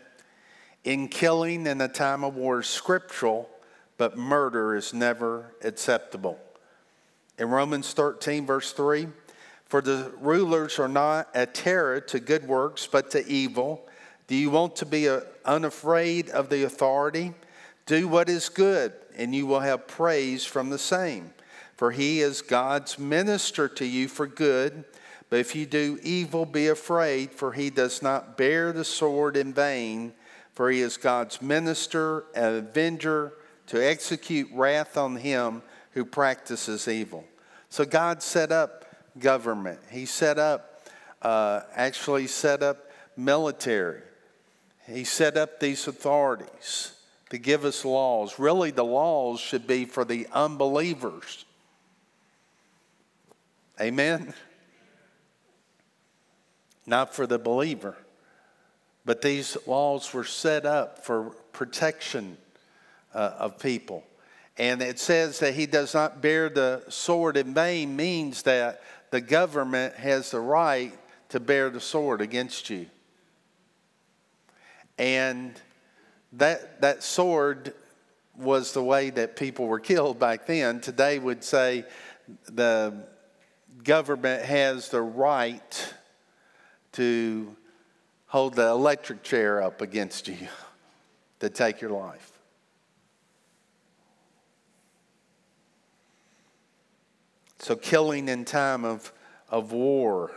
in 0.84 1.08
killing 1.08 1.66
in 1.66 1.80
a 1.80 1.88
time 1.88 2.22
of 2.22 2.36
war 2.36 2.60
is 2.60 2.66
scriptural, 2.66 3.48
but 3.96 4.18
murder 4.18 4.76
is 4.76 4.92
never 4.92 5.54
acceptable. 5.64 6.38
In 7.38 7.48
Romans 7.48 7.94
13, 7.94 8.44
verse 8.44 8.72
3, 8.72 9.08
for 9.64 9.80
the 9.80 10.12
rulers 10.20 10.78
are 10.78 10.86
not 10.86 11.30
a 11.32 11.46
terror 11.46 11.98
to 12.02 12.20
good 12.20 12.46
works, 12.46 12.86
but 12.86 13.10
to 13.12 13.26
evil. 13.26 13.88
Do 14.26 14.36
you 14.36 14.50
want 14.50 14.76
to 14.76 14.84
be 14.84 15.08
uh, 15.08 15.20
unafraid 15.46 16.28
of 16.28 16.50
the 16.50 16.64
authority? 16.64 17.32
Do 17.86 18.06
what 18.06 18.28
is 18.28 18.50
good, 18.50 18.92
and 19.16 19.34
you 19.34 19.46
will 19.46 19.60
have 19.60 19.86
praise 19.86 20.44
from 20.44 20.68
the 20.68 20.78
same. 20.78 21.32
For 21.74 21.90
he 21.90 22.20
is 22.20 22.42
God's 22.42 22.98
minister 22.98 23.66
to 23.66 23.86
you 23.86 24.08
for 24.08 24.26
good. 24.26 24.84
But 25.30 25.40
if 25.40 25.54
you 25.54 25.66
do 25.66 25.98
evil, 26.02 26.46
be 26.46 26.68
afraid, 26.68 27.32
for 27.32 27.52
he 27.52 27.70
does 27.70 28.02
not 28.02 28.36
bear 28.36 28.72
the 28.72 28.84
sword 28.84 29.36
in 29.36 29.52
vain, 29.52 30.14
for 30.54 30.70
he 30.70 30.80
is 30.80 30.96
God's 30.96 31.42
minister 31.42 32.24
and 32.34 32.56
avenger 32.56 33.34
to 33.66 33.86
execute 33.86 34.48
wrath 34.52 34.96
on 34.96 35.16
him 35.16 35.62
who 35.92 36.04
practices 36.04 36.88
evil. 36.88 37.24
So 37.68 37.84
God 37.84 38.22
set 38.22 38.50
up 38.50 38.86
government. 39.18 39.80
He 39.90 40.06
set 40.06 40.38
up, 40.38 40.88
uh, 41.20 41.60
actually 41.74 42.26
set 42.26 42.62
up 42.62 42.90
military. 43.16 44.00
He 44.86 45.04
set 45.04 45.36
up 45.36 45.60
these 45.60 45.86
authorities 45.86 46.94
to 47.28 47.36
give 47.36 47.66
us 47.66 47.84
laws. 47.84 48.38
Really, 48.38 48.70
the 48.70 48.84
laws 48.84 49.40
should 49.40 49.66
be 49.66 49.84
for 49.84 50.06
the 50.06 50.26
unbelievers. 50.32 51.44
Amen 53.78 54.32
not 56.88 57.14
for 57.14 57.26
the 57.26 57.38
believer. 57.38 57.96
But 59.04 59.22
these 59.22 59.56
laws 59.66 60.12
were 60.12 60.24
set 60.24 60.66
up 60.66 61.04
for 61.04 61.30
protection 61.52 62.36
uh, 63.14 63.32
of 63.38 63.58
people. 63.58 64.04
And 64.58 64.82
it 64.82 64.98
says 64.98 65.38
that 65.38 65.54
he 65.54 65.66
does 65.66 65.94
not 65.94 66.20
bear 66.20 66.48
the 66.48 66.82
sword 66.88 67.36
in 67.36 67.54
vain, 67.54 67.94
means 67.94 68.42
that 68.42 68.82
the 69.10 69.20
government 69.20 69.94
has 69.94 70.30
the 70.30 70.40
right 70.40 70.92
to 71.28 71.40
bear 71.40 71.70
the 71.70 71.80
sword 71.80 72.20
against 72.20 72.68
you. 72.68 72.86
And 74.98 75.54
that, 76.32 76.80
that 76.80 77.02
sword 77.02 77.72
was 78.36 78.72
the 78.72 78.82
way 78.82 79.10
that 79.10 79.36
people 79.36 79.66
were 79.66 79.80
killed 79.80 80.18
back 80.18 80.46
then. 80.46 80.80
Today 80.80 81.18
would 81.18 81.44
say 81.44 81.84
the 82.46 82.94
government 83.84 84.44
has 84.44 84.88
the 84.88 85.00
right 85.00 85.94
to 86.98 87.54
hold 88.26 88.54
the 88.54 88.66
electric 88.66 89.22
chair 89.22 89.62
up 89.62 89.80
against 89.80 90.26
you 90.26 90.48
to 91.38 91.48
take 91.48 91.80
your 91.80 91.92
life. 91.92 92.32
So, 97.60 97.76
killing 97.76 98.28
in 98.28 98.44
time 98.44 98.84
of, 98.84 99.12
of 99.48 99.70
war. 99.70 100.32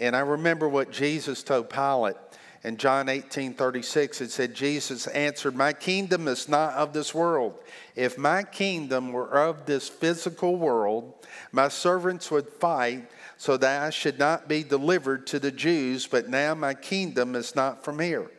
And 0.00 0.16
I 0.16 0.20
remember 0.20 0.68
what 0.68 0.90
Jesus 0.90 1.44
told 1.44 1.70
Pilate 1.70 2.16
in 2.64 2.76
John 2.76 3.08
18 3.08 3.54
36. 3.54 4.22
It 4.22 4.30
said, 4.32 4.54
Jesus 4.54 5.06
answered, 5.06 5.54
My 5.54 5.72
kingdom 5.72 6.26
is 6.26 6.48
not 6.48 6.72
of 6.74 6.92
this 6.92 7.14
world. 7.14 7.54
If 7.94 8.18
my 8.18 8.42
kingdom 8.42 9.12
were 9.12 9.28
of 9.28 9.66
this 9.66 9.88
physical 9.88 10.56
world, 10.56 11.14
my 11.52 11.68
servants 11.68 12.28
would 12.32 12.48
fight 12.48 13.08
so 13.40 13.56
that 13.56 13.82
I 13.82 13.88
should 13.88 14.18
not 14.18 14.48
be 14.48 14.62
delivered 14.62 15.26
to 15.28 15.38
the 15.38 15.50
Jews, 15.50 16.06
but 16.06 16.28
now 16.28 16.54
my 16.54 16.74
kingdom 16.74 17.34
is 17.34 17.56
not 17.56 17.82
from 17.82 17.98
here. 17.98 18.30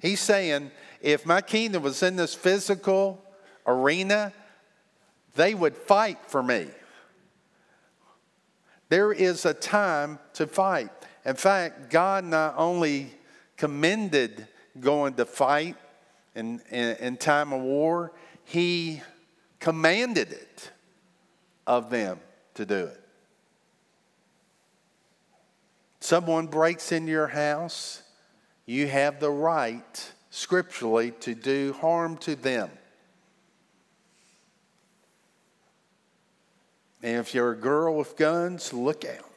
He's 0.00 0.20
saying, 0.20 0.70
if 1.00 1.26
my 1.26 1.40
kingdom 1.40 1.82
was 1.82 2.04
in 2.04 2.14
this 2.14 2.36
physical 2.36 3.20
arena, 3.66 4.32
they 5.34 5.56
would 5.56 5.76
fight 5.76 6.18
for 6.28 6.40
me. 6.40 6.68
There 8.90 9.12
is 9.12 9.44
a 9.44 9.52
time 9.52 10.20
to 10.34 10.46
fight. 10.46 10.90
In 11.24 11.34
fact, 11.34 11.90
God 11.90 12.22
not 12.22 12.54
only 12.56 13.10
commended 13.56 14.46
going 14.78 15.14
to 15.14 15.24
fight 15.24 15.74
in, 16.36 16.60
in, 16.70 16.96
in 16.98 17.16
time 17.16 17.52
of 17.52 17.60
war, 17.60 18.12
He 18.44 19.02
commanded 19.58 20.30
it 20.30 20.70
of 21.66 21.90
them 21.90 22.20
to 22.54 22.64
do 22.64 22.84
it. 22.84 23.03
Someone 26.04 26.46
breaks 26.46 26.92
in 26.92 27.06
your 27.06 27.26
house, 27.28 28.02
you 28.66 28.86
have 28.86 29.20
the 29.20 29.30
right 29.30 30.12
scripturally 30.28 31.12
to 31.12 31.34
do 31.34 31.72
harm 31.80 32.18
to 32.18 32.36
them. 32.36 32.70
And 37.02 37.16
if 37.16 37.34
you're 37.34 37.52
a 37.52 37.56
girl 37.56 37.96
with 37.96 38.18
guns, 38.18 38.74
look 38.74 39.06
out. 39.06 39.30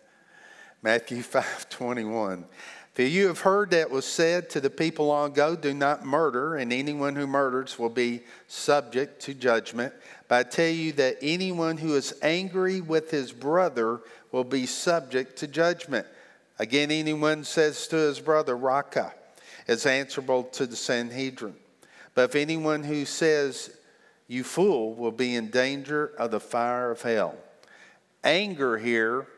Matthew 0.82 1.22
5 1.22 1.68
21. 1.68 2.46
For 2.94 3.02
you 3.02 3.28
have 3.28 3.40
heard 3.40 3.70
that 3.70 3.90
was 3.90 4.04
said 4.04 4.50
to 4.50 4.60
the 4.60 4.68
people 4.68 5.06
long 5.06 5.30
ago, 5.30 5.54
Do 5.54 5.72
not 5.72 6.04
murder, 6.04 6.56
and 6.56 6.72
anyone 6.72 7.14
who 7.14 7.26
murders 7.26 7.78
will 7.78 7.88
be 7.88 8.22
subject 8.48 9.22
to 9.22 9.34
judgment. 9.34 9.94
But 10.26 10.46
I 10.46 10.50
tell 10.50 10.68
you 10.68 10.92
that 10.92 11.18
anyone 11.22 11.76
who 11.76 11.94
is 11.94 12.14
angry 12.20 12.80
with 12.80 13.10
his 13.10 13.32
brother 13.32 14.00
will 14.32 14.44
be 14.44 14.66
subject 14.66 15.36
to 15.38 15.46
judgment. 15.46 16.06
Again, 16.58 16.90
anyone 16.90 17.44
says 17.44 17.86
to 17.88 17.96
his 17.96 18.18
brother, 18.18 18.56
Raca, 18.56 19.14
is 19.68 19.86
answerable 19.86 20.42
to 20.44 20.66
the 20.66 20.76
Sanhedrin. 20.76 21.54
But 22.14 22.30
if 22.30 22.36
anyone 22.36 22.82
who 22.82 23.04
says, 23.04 23.70
You 24.26 24.42
fool, 24.42 24.94
will 24.94 25.12
be 25.12 25.36
in 25.36 25.48
danger 25.48 26.12
of 26.18 26.32
the 26.32 26.40
fire 26.40 26.90
of 26.90 27.02
hell. 27.02 27.36
Anger 28.24 28.78
here, 28.78 29.28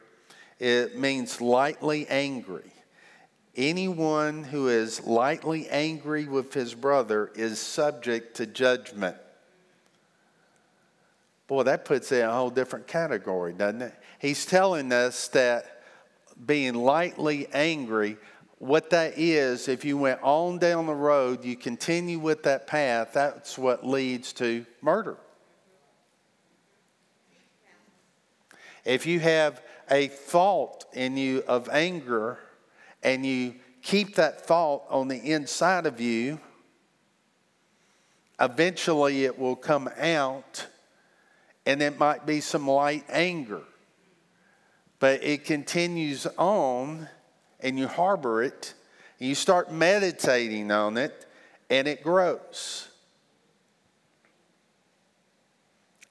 it 0.59 0.99
means 0.99 1.41
lightly 1.41 2.09
angry. 2.09 2.72
Anyone 3.55 4.45
who 4.45 4.69
is 4.69 5.05
lightly 5.05 5.69
angry 5.69 6.25
with 6.25 6.55
his 6.55 6.75
brother 6.75 7.31
is 7.35 7.59
subject 7.61 8.37
to 8.39 8.47
judgment. 8.47 9.17
Boy, 11.49 11.65
that 11.65 11.85
puts 11.85 12.11
it 12.13 12.21
in 12.21 12.29
a 12.29 12.33
whole 12.33 12.49
different 12.49 12.87
category, 12.87 13.53
doesn't 13.53 13.83
it? 13.83 13.95
He's 14.19 14.47
telling 14.47 14.91
us 14.91 15.29
that 15.29 15.83
being 16.47 16.75
lightly 16.75 17.47
angry, 17.53 18.17
what 18.59 18.91
that 18.91 19.19
is, 19.19 19.69
if 19.69 19.85
you 19.85 19.99
went 19.99 20.21
on 20.23 20.59
down 20.59 20.87
the 20.87 20.95
road, 20.95 21.45
you 21.45 21.57
continue 21.57 22.19
with 22.19 22.45
that 22.45 22.67
path, 22.67 23.11
that's 23.13 23.59
what 23.59 23.87
leads 23.87 24.33
to 24.35 24.65
murder. 24.81 25.19
If 28.85 29.05
you 29.05 29.21
have 29.21 29.63
a 29.91 30.09
thought 30.09 30.87
in 30.95 31.17
you 31.17 31.45
of 31.47 31.69
anger, 31.69 32.39
and 33.03 33.27
you 33.27 33.55
keep 33.83 34.15
that 34.15 34.47
thought 34.47 34.85
on 34.89 35.09
the 35.09 35.33
inside 35.33 35.87
of 35.87 36.01
you, 36.01 36.41
eventually 38.41 39.25
it 39.25 39.39
will 39.39 39.57
come 39.57 39.91
out 39.99 40.67
and 41.67 41.83
it 41.83 41.99
might 41.99 42.27
be 42.27 42.41
some 42.41 42.69
light 42.69 43.05
anger. 43.09 43.63
But 44.99 45.23
it 45.25 45.45
continues 45.45 46.27
on 46.39 47.09
and 47.61 47.79
you 47.79 47.89
harbor 47.89 48.43
it 48.43 48.75
and 49.19 49.29
you 49.29 49.35
start 49.35 49.73
meditating 49.73 50.71
on 50.71 50.97
it 50.97 51.27
and 51.71 51.89
it 51.89 52.03
grows. 52.03 52.89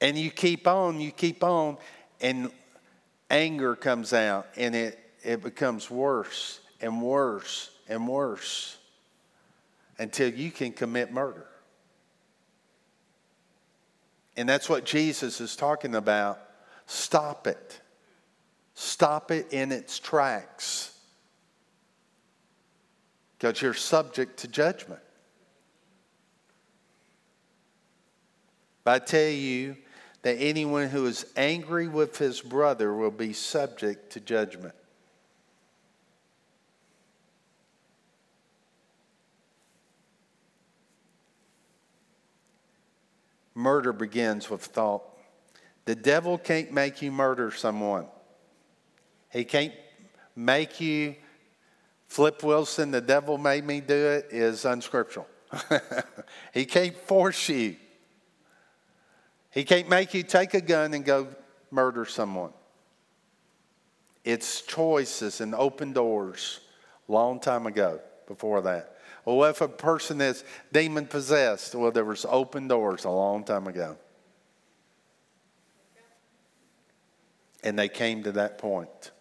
And 0.02 0.18
you 0.18 0.32
keep 0.32 0.68
on, 0.68 1.00
you 1.00 1.12
keep 1.12 1.44
on, 1.44 1.78
and 2.22 2.52
anger 3.30 3.76
comes 3.76 4.14
out 4.14 4.48
and 4.58 4.76
it, 4.76 5.00
it 5.24 5.44
becomes 5.44 5.90
worse 5.90 6.60
and 6.82 7.02
worse 7.02 7.70
and 7.88 8.08
worse 8.08 8.78
until 9.98 10.30
you 10.30 10.52
can 10.52 10.72
commit 10.72 11.14
murder. 11.14 11.48
And 14.36 14.48
that's 14.48 14.70
what 14.70 14.86
Jesus 14.86 15.42
is 15.42 15.56
talking 15.56 15.96
about. 15.96 16.40
Stop 16.88 17.48
it. 17.48 17.82
Stop 18.74 19.32
it 19.32 19.54
in 19.54 19.72
its 19.72 20.00
tracks. 20.00 20.98
Because 23.38 23.62
you're 23.62 23.74
subject 23.74 24.38
to 24.40 24.48
judgment. 24.48 25.02
But 28.84 29.02
I 29.02 29.06
tell 29.06 29.30
you 29.30 29.78
that 30.24 30.38
anyone 30.38 30.88
who 30.90 31.06
is 31.06 31.26
angry 31.36 31.88
with 31.88 32.18
his 32.18 32.42
brother 32.42 32.94
will 32.94 33.12
be 33.12 33.34
subject 33.34 34.12
to 34.14 34.20
judgment. 34.20 34.76
Murder 43.62 43.94
begins 43.94 44.50
with 44.50 44.66
thought. 44.66 45.04
The 45.86 45.96
devil 45.96 46.38
can't 46.38 46.72
make 46.72 47.02
you 47.02 47.12
murder 47.12 47.52
someone. 47.52 48.08
He 49.32 49.44
can't 49.44 49.74
make 50.36 50.82
you. 50.82 51.16
Flip 52.08 52.44
Wilson, 52.44 52.92
the 52.92 53.02
devil 53.02 53.38
made 53.38 53.64
me 53.64 53.80
do 53.80 53.96
it, 53.96 54.28
is 54.32 54.66
unscriptural. 54.66 55.28
he 56.54 56.66
can't 56.66 56.96
force 56.96 57.48
you. 57.50 57.78
He 59.52 59.64
can't 59.64 59.90
make 59.90 60.14
you 60.14 60.24
take 60.24 60.54
a 60.54 60.62
gun 60.62 60.94
and 60.94 61.06
go 61.06 61.28
murder 61.70 62.06
someone. 62.06 62.52
It's 64.24 64.62
choices 64.62 65.42
and 65.42 65.56
open 65.56 65.94
doors 65.94 66.60
long 67.08 67.40
time 67.40 67.66
ago 67.66 68.00
before 68.28 68.62
that. 68.62 68.98
Well, 69.38 69.50
if 69.50 69.62
a 69.62 69.68
person 69.68 70.22
is 70.22 70.44
demon 70.72 71.06
possessed? 71.06 71.76
Well, 71.76 71.92
there 71.92 72.06
was 72.06 72.26
open 72.28 72.68
doors 72.68 73.06
a 73.06 73.10
long 73.10 73.44
time 73.44 73.68
ago. 73.68 73.98
And 77.64 77.78
they 77.78 77.90
came 77.90 78.24
to 78.24 78.32
that 78.34 78.58
point. 78.58 79.12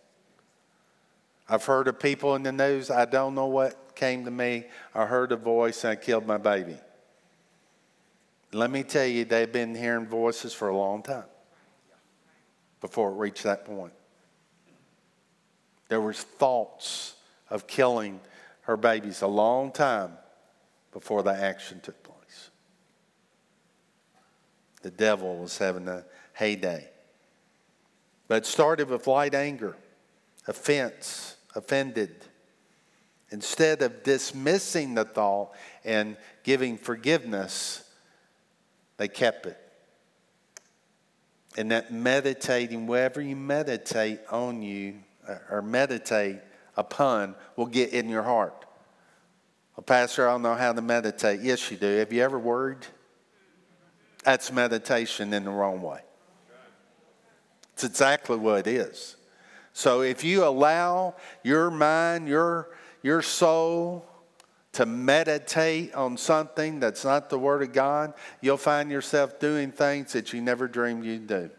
I've 1.49 1.65
heard 1.65 1.89
of 1.89 1.99
people 1.99 2.37
in 2.37 2.43
the 2.43 2.53
news, 2.53 2.91
I 2.91 3.05
don't 3.05 3.35
know 3.35 3.47
what 3.47 3.95
came 3.97 4.25
to 4.25 4.31
me. 4.31 4.65
I 4.95 5.05
heard 5.05 5.33
a 5.33 5.37
voice 5.37 5.85
and 5.85 5.93
I 5.93 5.97
killed 5.97 6.27
my 6.27 6.39
baby. 6.39 6.77
Let 8.53 8.71
me 8.71 8.83
tell 8.83 9.07
you, 9.07 9.25
they've 9.25 9.51
been 9.51 9.75
hearing 9.75 10.07
voices 10.07 10.53
for 10.53 10.69
a 10.69 10.77
long 10.77 11.03
time 11.03 11.25
before 12.81 13.11
it 13.11 13.15
reached 13.15 13.43
that 13.45 13.65
point. 13.65 13.93
There 15.89 16.01
was 16.01 16.23
thoughts 16.23 17.15
of 17.49 17.67
killing 17.67 18.21
her 18.71 18.77
babies 18.77 19.21
a 19.21 19.27
long 19.27 19.73
time 19.73 20.13
before 20.93 21.25
the 21.25 21.33
action 21.33 21.81
took 21.81 22.01
place. 22.05 22.51
The 24.83 24.93
devil 24.93 25.39
was 25.39 25.59
having 25.59 25.89
a 25.89 26.05
heyday. 26.35 26.89
But 28.29 28.45
it 28.45 28.47
started 28.47 28.89
with 28.89 29.09
light 29.09 29.35
anger, 29.35 29.77
offense, 30.47 31.37
offended. 31.57 32.15
Instead 33.33 33.83
of 33.83 34.05
dismissing 34.05 34.95
the 34.95 35.05
thought 35.05 35.53
and 35.85 36.17
giving 36.45 36.79
forgiveness, 36.79 37.83
they 38.99 39.09
kept 39.09 39.47
it. 39.47 39.59
And 41.57 41.73
that 41.73 41.93
meditating, 41.93 42.87
wherever 42.87 43.21
you 43.21 43.35
meditate 43.35 44.21
on 44.31 44.63
you 44.63 45.01
or 45.51 45.61
meditate 45.61 46.39
upon, 46.81 47.37
will 47.57 47.67
get 47.67 47.91
in 47.91 48.09
your 48.09 48.23
heart. 48.25 48.65
Well, 49.77 49.85
Pastor, 49.85 50.29
I 50.29 50.33
don't 50.33 50.43
know 50.43 50.55
how 50.55 50.73
to 50.73 50.83
meditate. 50.83 51.41
Yes, 51.41 51.71
you 51.71 51.77
do. 51.77 51.87
Have 51.99 52.13
you 52.13 52.23
ever 52.23 52.39
worried? 52.39 52.87
That's 54.25 54.51
meditation 54.53 55.33
in 55.33 55.45
the 55.45 55.51
wrong 55.51 55.81
way. 55.81 56.01
It's 57.75 57.85
exactly 57.85 58.37
what 58.37 58.67
it 58.67 58.67
is. 58.67 59.17
So 59.73 60.03
if 60.03 60.25
you 60.25 60.45
allow 60.45 61.15
your 61.43 61.71
mind, 61.71 62.29
your, 62.29 62.71
your 63.03 63.23
soul, 63.23 64.05
to 64.73 64.87
meditate 64.87 65.95
on 65.95 66.17
something 66.17 66.79
that's 66.79 67.05
not 67.05 67.31
the 67.31 67.39
Word 67.39 67.63
of 67.63 67.73
God, 67.73 68.15
you'll 68.41 68.57
find 68.57 68.91
yourself 68.91 69.41
doing 69.41 69.73
things 69.73 70.13
that 70.13 70.33
you 70.33 70.41
never 70.41 70.69
dreamed 70.69 71.05
you'd 71.05 71.27
do. 71.27 71.51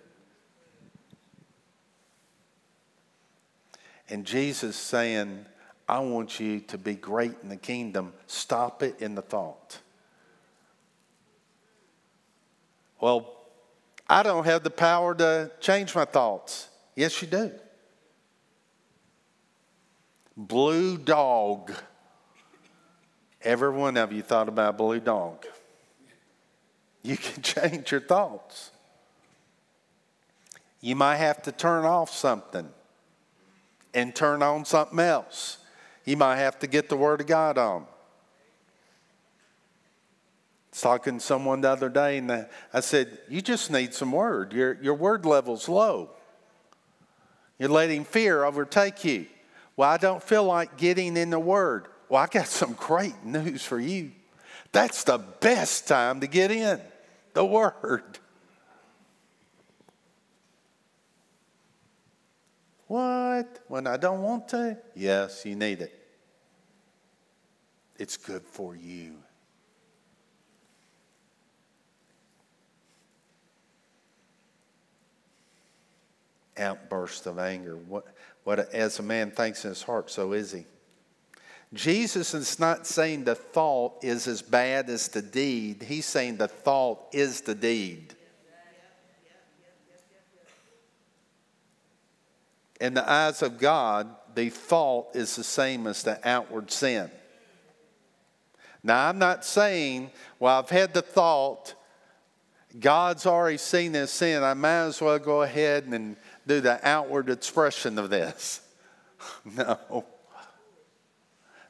And 4.11 4.25
Jesus 4.25 4.75
saying, 4.75 5.45
I 5.89 5.99
want 5.99 6.39
you 6.39 6.59
to 6.59 6.77
be 6.77 6.93
great 6.93 7.33
in 7.41 7.49
the 7.49 7.57
kingdom. 7.57 8.13
Stop 8.27 8.83
it 8.83 9.01
in 9.01 9.15
the 9.15 9.21
thought. 9.21 9.79
Well, 12.99 13.33
I 14.07 14.21
don't 14.21 14.45
have 14.45 14.63
the 14.63 14.69
power 14.69 15.15
to 15.15 15.51
change 15.59 15.95
my 15.95 16.05
thoughts. 16.05 16.69
Yes, 16.95 17.19
you 17.21 17.27
do. 17.27 17.51
Blue 20.37 20.97
dog 20.97 21.71
Every 23.43 23.71
one 23.71 23.97
of 23.97 24.11
you 24.11 24.21
thought 24.21 24.47
about 24.47 24.77
Blue 24.77 24.99
Dog. 24.99 25.45
You 27.01 27.17
can 27.17 27.41
change 27.43 27.91
your 27.91 28.01
thoughts. 28.01 28.71
You 30.79 30.95
might 30.95 31.17
have 31.17 31.41
to 31.43 31.51
turn 31.51 31.85
off 31.85 32.11
something 32.13 32.69
and 33.93 34.15
turn 34.15 34.41
on 34.41 34.65
something 34.65 34.99
else. 34.99 35.57
You 36.05 36.17
might 36.17 36.37
have 36.37 36.59
to 36.59 36.67
get 36.67 36.89
the 36.89 36.97
Word 36.97 37.21
of 37.21 37.27
God 37.27 37.57
on. 37.57 37.83
I 37.83 37.85
was 40.71 40.81
talking 40.81 41.19
to 41.19 41.19
someone 41.19 41.61
the 41.61 41.69
other 41.69 41.89
day, 41.89 42.17
and 42.17 42.47
I 42.73 42.79
said, 42.79 43.19
You 43.29 43.41
just 43.41 43.71
need 43.71 43.93
some 43.93 44.11
Word. 44.11 44.53
Your, 44.53 44.81
your 44.81 44.93
Word 44.95 45.25
level's 45.25 45.67
low. 45.67 46.11
You're 47.59 47.69
letting 47.69 48.05
fear 48.05 48.43
overtake 48.43 49.03
you. 49.03 49.27
Well, 49.75 49.89
I 49.89 49.97
don't 49.97 50.23
feel 50.23 50.43
like 50.43 50.77
getting 50.77 51.15
in 51.17 51.29
the 51.29 51.39
Word. 51.39 51.87
Well, 52.09 52.21
I 52.21 52.27
got 52.27 52.47
some 52.47 52.73
great 52.73 53.23
news 53.23 53.63
for 53.63 53.79
you. 53.79 54.11
That's 54.71 55.03
the 55.03 55.17
best 55.17 55.87
time 55.87 56.21
to 56.21 56.27
get 56.27 56.51
in 56.51 56.79
the 57.33 57.45
Word. 57.45 58.03
What? 62.87 63.20
When 63.67 63.87
I 63.87 63.97
don't 63.97 64.21
want 64.21 64.47
to? 64.49 64.77
Yes, 64.95 65.45
you 65.45 65.55
need 65.55 65.81
it. 65.81 65.93
It's 67.97 68.17
good 68.17 68.43
for 68.43 68.75
you. 68.75 69.13
Outburst 76.57 77.27
of 77.27 77.39
anger. 77.39 77.75
What, 77.75 78.05
what 78.43 78.59
as 78.73 78.99
a 78.99 79.03
man 79.03 79.31
thinks 79.31 79.63
in 79.65 79.69
his 79.69 79.83
heart, 79.83 80.09
so 80.09 80.33
is 80.33 80.51
he. 80.51 80.65
Jesus 81.73 82.33
is 82.33 82.59
not 82.59 82.85
saying 82.85 83.23
the 83.23 83.35
thought 83.35 84.03
is 84.03 84.27
as 84.27 84.41
bad 84.41 84.89
as 84.89 85.07
the 85.07 85.21
deed. 85.21 85.83
He's 85.83 86.05
saying 86.05 86.37
the 86.37 86.47
thought 86.47 87.05
is 87.13 87.41
the 87.41 87.55
deed. 87.55 88.15
In 92.81 92.95
the 92.95 93.09
eyes 93.09 93.43
of 93.43 93.59
God, 93.59 94.09
the 94.33 94.49
thought 94.49 95.15
is 95.15 95.35
the 95.35 95.43
same 95.43 95.85
as 95.85 96.01
the 96.01 96.19
outward 96.27 96.71
sin. 96.71 97.11
Now, 98.81 99.07
I'm 99.07 99.19
not 99.19 99.45
saying, 99.45 100.09
well, 100.39 100.57
I've 100.57 100.71
had 100.71 100.91
the 100.91 101.03
thought, 101.03 101.75
God's 102.79 103.27
already 103.27 103.57
seen 103.57 103.91
this 103.91 104.11
sin, 104.11 104.41
I 104.41 104.55
might 104.55 104.85
as 104.85 104.99
well 104.99 105.19
go 105.19 105.43
ahead 105.43 105.83
and 105.85 106.15
do 106.47 106.59
the 106.59 106.79
outward 106.85 107.29
expression 107.29 107.97
of 107.99 108.09
this. 108.09 108.61
No. 109.45 110.03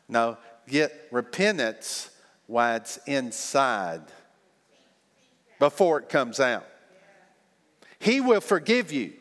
No, 0.08 0.38
get 0.67 1.10
repentance 1.12 2.10
while 2.47 2.78
it's 2.78 2.97
inside 3.06 4.04
before 5.60 6.00
it 6.00 6.08
comes 6.08 6.39
out. 6.39 6.65
He 8.00 8.21
will 8.21 8.39
forgive 8.39 8.93
you. 8.93 9.13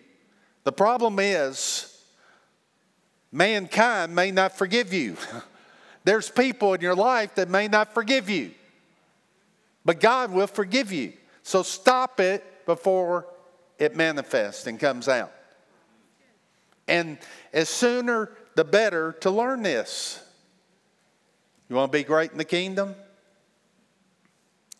The 0.70 0.76
problem 0.76 1.18
is, 1.18 2.00
mankind 3.32 4.14
may 4.14 4.30
not 4.30 4.56
forgive 4.56 4.92
you. 4.92 5.16
There's 6.04 6.30
people 6.30 6.74
in 6.74 6.80
your 6.80 6.94
life 6.94 7.34
that 7.34 7.48
may 7.48 7.66
not 7.66 7.92
forgive 7.92 8.30
you. 8.30 8.52
But 9.84 9.98
God 9.98 10.30
will 10.30 10.46
forgive 10.46 10.92
you. 10.92 11.14
So 11.42 11.64
stop 11.64 12.20
it 12.20 12.64
before 12.66 13.26
it 13.80 13.96
manifests 13.96 14.68
and 14.68 14.78
comes 14.78 15.08
out. 15.08 15.32
And 16.86 17.18
as 17.52 17.68
sooner 17.68 18.30
the 18.54 18.62
better 18.62 19.14
to 19.22 19.30
learn 19.32 19.64
this. 19.64 20.22
You 21.68 21.74
want 21.74 21.90
to 21.90 21.98
be 21.98 22.04
great 22.04 22.30
in 22.30 22.38
the 22.38 22.44
kingdom? 22.44 22.94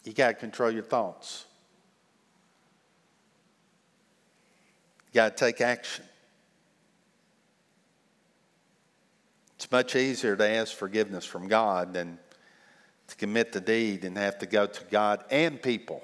You 0.05 0.13
got 0.13 0.29
to 0.29 0.35
control 0.35 0.71
your 0.71 0.85
thoughts. 0.85 1.47
You 5.11 5.17
got 5.17 5.37
to 5.37 5.45
take 5.45 5.61
action. 5.61 6.05
It's 9.57 9.71
much 9.71 9.97
easier 9.97 10.37
to 10.37 10.49
ask 10.49 10.75
forgiveness 10.75 11.25
from 11.25 11.49
God 11.49 11.93
than 11.93 12.19
to 13.09 13.17
commit 13.17 13.53
the 13.53 13.61
deed 13.61 14.05
and 14.05 14.17
have 14.17 14.39
to 14.39 14.47
go 14.47 14.67
to 14.67 14.85
God 14.85 15.25
and 15.31 15.61
people 15.61 16.03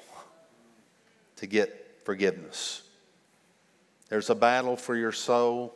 to 1.37 1.47
get 1.47 2.01
forgiveness. 2.05 2.83
There's 4.09 4.31
a 4.31 4.35
battle 4.35 4.77
for 4.77 4.97
your 4.97 5.12
soul, 5.12 5.75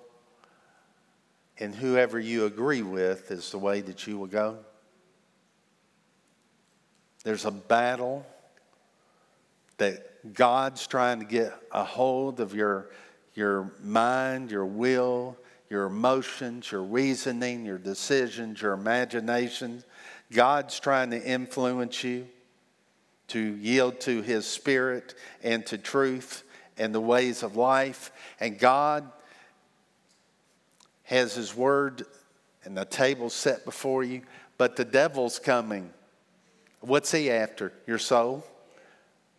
and 1.58 1.74
whoever 1.74 2.18
you 2.18 2.46
agree 2.46 2.82
with 2.82 3.30
is 3.30 3.50
the 3.50 3.58
way 3.58 3.80
that 3.80 4.06
you 4.06 4.18
will 4.18 4.26
go. 4.26 4.58
There's 7.24 7.44
a 7.44 7.50
battle 7.50 8.24
that 9.76 10.34
God's 10.34 10.86
trying 10.86 11.20
to 11.20 11.24
get 11.24 11.54
a 11.72 11.84
hold 11.84 12.40
of 12.40 12.54
your, 12.54 12.90
your 13.34 13.72
mind, 13.82 14.50
your 14.50 14.66
will, 14.66 15.36
your 15.68 15.86
emotions, 15.86 16.70
your 16.70 16.82
reasoning, 16.82 17.64
your 17.64 17.78
decisions, 17.78 18.60
your 18.60 18.72
imaginations. 18.72 19.84
God's 20.32 20.78
trying 20.78 21.10
to 21.10 21.22
influence 21.22 22.02
you 22.02 22.26
to 23.28 23.40
yield 23.56 24.00
to 24.00 24.22
His 24.22 24.46
Spirit 24.46 25.14
and 25.42 25.64
to 25.66 25.78
truth 25.78 26.42
and 26.76 26.94
the 26.94 27.00
ways 27.00 27.42
of 27.42 27.56
life. 27.56 28.10
And 28.40 28.58
God 28.58 29.10
has 31.04 31.34
His 31.34 31.54
Word 31.54 32.04
and 32.64 32.76
the 32.76 32.84
table 32.84 33.30
set 33.30 33.64
before 33.64 34.02
you, 34.04 34.22
but 34.58 34.76
the 34.76 34.84
devil's 34.84 35.38
coming. 35.38 35.90
What's 36.80 37.12
he 37.12 37.30
after? 37.30 37.72
Your 37.86 37.98
soul? 37.98 38.44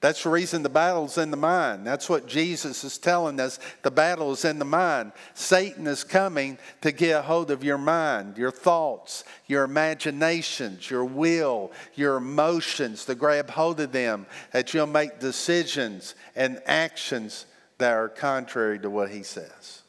That's 0.01 0.23
the 0.23 0.31
reason 0.31 0.63
the 0.63 0.69
battle's 0.69 1.19
in 1.19 1.29
the 1.29 1.37
mind. 1.37 1.85
That's 1.85 2.09
what 2.09 2.25
Jesus 2.25 2.83
is 2.83 2.97
telling 2.97 3.39
us. 3.39 3.59
The 3.83 3.91
battle 3.91 4.31
is 4.31 4.43
in 4.45 4.57
the 4.57 4.65
mind. 4.65 5.11
Satan 5.35 5.85
is 5.85 6.03
coming 6.03 6.57
to 6.81 6.91
get 6.91 7.19
a 7.19 7.21
hold 7.21 7.51
of 7.51 7.63
your 7.63 7.77
mind, 7.77 8.35
your 8.35 8.49
thoughts, 8.49 9.23
your 9.45 9.63
imaginations, 9.63 10.89
your 10.89 11.05
will, 11.05 11.71
your 11.93 12.17
emotions, 12.17 13.05
to 13.05 13.13
grab 13.13 13.51
hold 13.51 13.79
of 13.79 13.91
them, 13.91 14.25
that 14.51 14.73
you'll 14.73 14.87
make 14.87 15.19
decisions 15.19 16.15
and 16.35 16.59
actions 16.65 17.45
that 17.77 17.93
are 17.93 18.09
contrary 18.09 18.79
to 18.79 18.89
what 18.89 19.11
he 19.11 19.21
says. 19.21 19.83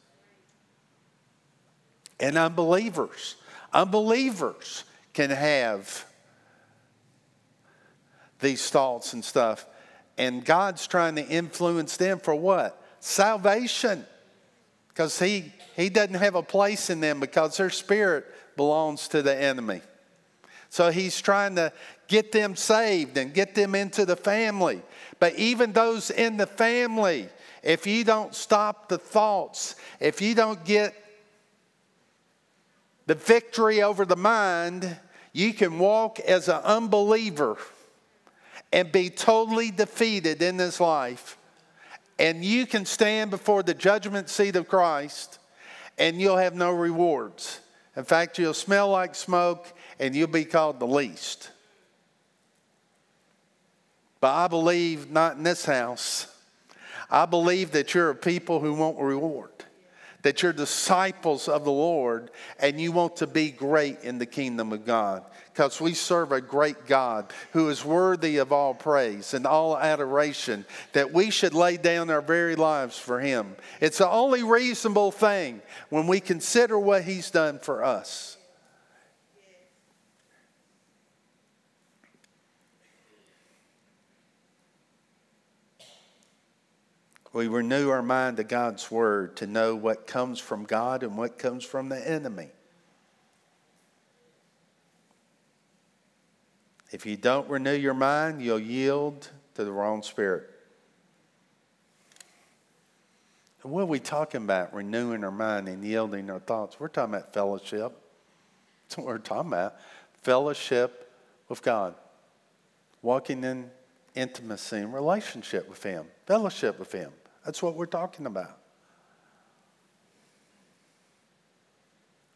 And 2.21 2.37
unbelievers, 2.37 3.37
unbelievers 3.73 4.85
can 5.15 5.31
have 5.31 6.05
these 8.41 8.69
thoughts 8.69 9.15
and 9.15 9.25
stuff 9.25 9.67
and 10.19 10.45
God's 10.45 10.87
trying 10.87 11.17
to 11.17 11.27
influence 11.27 11.97
them 11.97 12.19
for 12.19 12.35
what? 12.35 12.81
Salvation. 13.01 14.05
Because 14.89 15.19
he, 15.19 15.53
he 15.75 15.89
doesn't 15.89 16.15
have 16.15 16.35
a 16.35 16.43
place 16.43 16.91
in 16.91 17.01
them 17.01 17.19
because 17.19 17.57
their 17.57 17.71
spirit 17.71 18.27
belongs 18.57 19.09
to 19.09 19.23
the 19.23 19.35
enemy. 19.35 19.81
So 20.69 20.91
he's 20.91 21.21
trying 21.21 21.57
to 21.57 21.73
get 22.09 22.33
them 22.33 22.57
saved 22.57 23.17
and 23.17 23.33
get 23.33 23.55
them 23.55 23.75
into 23.75 24.05
the 24.05 24.17
family. 24.17 24.83
But 25.19 25.35
even 25.37 25.73
those 25.73 26.11
in 26.11 26.37
the 26.37 26.47
family, 26.47 27.29
if 27.63 27.87
you 27.87 28.05
don't 28.05 28.35
stop 28.35 28.89
the 28.89 28.99
thoughts, 28.99 29.77
if 30.01 30.21
you 30.21 30.35
don't 30.35 30.63
get 30.65 30.95
the 33.07 33.15
victory 33.15 33.83
over 33.83 34.05
the 34.05 34.17
mind, 34.17 34.97
you 35.33 35.55
can 35.55 35.79
walk 35.79 36.21
as 36.21 36.49
an 36.49 36.61
unbeliever 36.65 37.57
and 38.73 38.91
be 38.91 39.11
totally 39.11 39.71
defeated 39.71 40.43
in 40.43 40.57
this 40.57 40.81
life. 40.81 41.37
And 42.19 42.45
you 42.45 42.67
can 42.67 42.87
stand 42.87 43.31
before 43.31 43.63
the 43.63 43.75
judgment 43.75 44.29
seat 44.29 44.57
of 44.57 44.69
Christ 44.69 45.39
and 45.99 46.21
you'll 46.21 46.39
have 46.39 46.55
no 46.55 46.71
rewards. 46.71 47.61
In 47.97 48.05
fact, 48.05 48.39
you'll 48.39 48.55
smell 48.55 48.89
like 48.89 49.15
smoke 49.15 49.73
and 49.99 50.15
you'll 50.15 50.29
be 50.29 50.45
called 50.45 50.81
the 50.81 50.87
least. 50.87 51.51
But 54.21 54.35
I 54.35 54.49
believe 54.49 55.11
not 55.11 55.37
in 55.37 55.43
this 55.43 55.65
house. 55.65 56.29
I 57.11 57.27
believe 57.27 57.73
that 57.73 57.93
you're 57.93 58.11
a 58.11 58.15
people 58.15 58.61
who 58.61 58.73
want 58.73 58.99
reward, 58.99 59.51
that 60.23 60.43
you're 60.43 60.53
disciples 60.53 61.47
of 61.47 61.65
the 61.65 61.73
Lord, 61.73 62.31
and 62.59 62.81
you 62.81 62.93
want 62.93 63.17
to 63.17 63.27
be 63.27 63.51
great 63.51 64.01
in 64.03 64.19
the 64.19 64.25
kingdom 64.25 64.73
of 64.73 64.87
God 64.87 65.25
because 65.53 65.81
we 65.81 65.93
serve 65.93 66.33
a 66.33 66.41
great 66.41 66.87
God 66.87 67.33
who 67.53 67.69
is 67.69 67.85
worthy 67.85 68.39
of 68.39 68.53
all 68.53 68.73
praise 68.73 69.35
and 69.35 69.47
all 69.47 69.77
adoration, 69.77 70.65
that 70.93 71.13
we 71.13 71.31
should 71.31 71.53
lay 71.53 71.77
down 71.77 72.09
our 72.09 72.23
very 72.23 72.57
lives 72.57 72.99
for 72.99 73.21
Him. 73.21 73.55
It's 73.81 73.99
the 73.99 74.09
only 74.09 74.43
reasonable 74.43 75.11
thing 75.11 75.61
when 75.91 76.07
we 76.07 76.21
consider 76.21 76.79
what 76.79 77.05
He's 77.05 77.31
done 77.31 77.59
for 77.59 77.85
us. 77.85 78.39
We 87.35 87.49
renew 87.49 87.89
our 87.89 88.03
mind 88.03 88.37
to 88.39 88.45
God's 88.45 88.91
Word 88.91 89.37
to 89.37 89.47
know 89.47 89.75
what 89.75 90.07
comes 90.07 90.39
from 90.39 90.65
God 90.65 91.03
and 91.03 91.17
what 91.17 91.39
comes 91.39 91.65
from 91.65 91.89
the 91.89 92.11
enemy. 92.11 92.49
If 96.93 97.07
you 97.07 97.17
don't 97.17 97.49
renew 97.49 97.75
your 97.75 97.95
mind, 97.95 98.43
you'll 98.43 98.59
yield 98.59 99.31
to 99.55 99.65
the 99.65 99.73
wrong 99.73 100.03
spirit. 100.03 100.51
And 103.63 103.73
what 103.73 103.83
are 103.83 103.87
we 103.87 103.99
talking 103.99 104.43
about? 104.43 104.75
Renewing 104.75 105.25
our 105.25 105.31
mind 105.31 105.69
and 105.69 105.83
yielding 105.83 106.29
our 106.31 106.41
thoughts. 106.41 106.79
We're 106.79 106.89
talking 106.89 107.15
about 107.15 107.33
fellowship. 107.33 107.97
That's 108.85 108.99
what 108.99 109.07
we're 109.07 109.19
talking 109.19 109.53
about. 109.53 109.77
Fellowship 110.23 111.11
with 111.49 111.63
God. 111.63 111.95
Walking 113.01 113.43
in 113.43 113.71
intimacy 114.15 114.77
and 114.77 114.93
relationship 114.93 115.69
with 115.71 115.83
Him. 115.83 116.05
Fellowship 116.27 116.79
with 116.79 116.93
Him. 116.93 117.11
That's 117.45 117.63
what 117.63 117.75
we're 117.75 117.87
talking 117.87 118.27
about. 118.27 118.59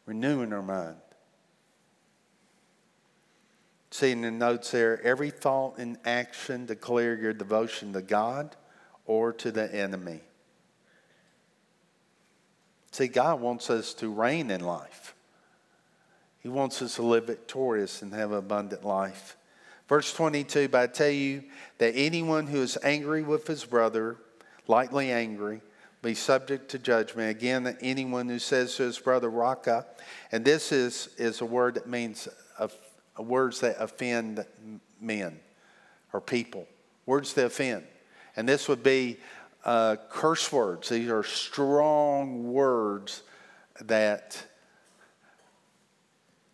Renewing 0.07 0.53
our 0.53 0.63
mind. 0.63 0.97
See 3.97 4.13
in 4.13 4.21
the 4.21 4.31
notes 4.31 4.73
there, 4.73 5.01
every 5.03 5.31
thought 5.31 5.79
and 5.79 5.97
action 6.05 6.67
declare 6.67 7.17
your 7.17 7.33
devotion 7.33 7.95
to 7.95 8.03
God 8.03 8.55
or 9.07 9.33
to 9.33 9.51
the 9.51 9.75
enemy. 9.75 10.21
See, 12.91 13.09
God 13.09 13.41
wants 13.41 13.71
us 13.71 13.95
to 13.95 14.13
reign 14.13 14.51
in 14.51 14.61
life. 14.61 15.15
He 16.41 16.51
wants 16.51 16.83
us 16.83 16.97
to 16.97 17.03
live 17.05 17.27
victorious 17.27 18.03
and 18.03 18.13
have 18.13 18.33
an 18.33 18.37
abundant 18.37 18.85
life. 18.85 19.39
Verse 19.89 20.13
22 20.13 20.69
But 20.69 20.83
I 20.83 20.87
tell 20.93 21.09
you 21.09 21.45
that 21.79 21.95
anyone 21.97 22.49
who 22.49 22.61
is 22.61 22.77
angry 22.83 23.23
with 23.23 23.47
his 23.47 23.65
brother, 23.65 24.19
lightly 24.67 25.11
angry, 25.11 25.63
be 26.03 26.13
subject 26.13 26.71
to 26.73 26.79
judgment. 26.79 27.31
Again, 27.31 27.79
anyone 27.81 28.29
who 28.29 28.41
says 28.41 28.77
to 28.77 28.83
his 28.83 28.99
brother, 28.99 29.31
Raca, 29.31 29.87
and 30.33 30.45
this 30.45 30.71
is, 30.71 31.09
is 31.17 31.41
a 31.41 31.47
word 31.47 31.77
that 31.77 31.89
means 31.89 32.29
a 32.59 32.69
words 33.23 33.61
that 33.61 33.77
offend 33.79 34.45
men 35.01 35.39
or 36.13 36.21
people, 36.21 36.67
words 37.07 37.33
that 37.35 37.47
offend. 37.47 37.85
And 38.37 38.49
this 38.49 38.69
would 38.69 38.83
be 38.83 39.19
uh, 39.65 39.97
curse 40.11 40.53
words. 40.53 40.89
These 40.89 41.11
are 41.11 41.23
strong 41.23 42.53
words 42.53 43.23
that 43.81 44.45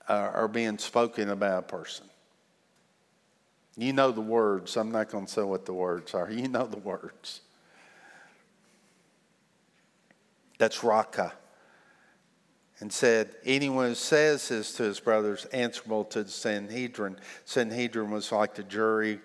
are 0.09 0.49
being 0.49 0.79
spoken 0.79 1.31
about 1.31 1.59
a 1.59 1.63
person. 1.63 2.07
You 3.77 3.93
know 3.93 4.11
the 4.11 4.21
words. 4.21 4.77
I'm 4.77 4.93
not 4.93 5.11
going 5.11 5.27
to 5.27 5.33
say 5.33 5.43
what 5.43 5.65
the 5.65 5.73
words 5.73 6.13
are. 6.15 6.31
You 6.31 6.49
know 6.49 6.67
the 6.67 6.79
words. 6.79 7.41
That's 10.59 10.85
Raca 10.85 11.33
and 12.83 12.93
said, 12.93 13.37
Anyone 13.45 13.91
who 13.91 13.95
says 13.95 14.49
this 14.49 14.75
to 14.75 14.83
his 14.83 14.99
brothers 14.99 15.45
answerable 15.53 16.03
to 16.07 16.25
the 16.25 16.31
Sanhedrin. 16.33 17.17
Sanhedrin 17.45 18.11
was 18.11 18.33
like 18.33 18.57
the 18.57 18.65
jury, 18.65 19.21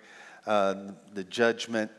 uh, 0.46 0.76
the 1.12 1.24
judgment, 1.24 1.90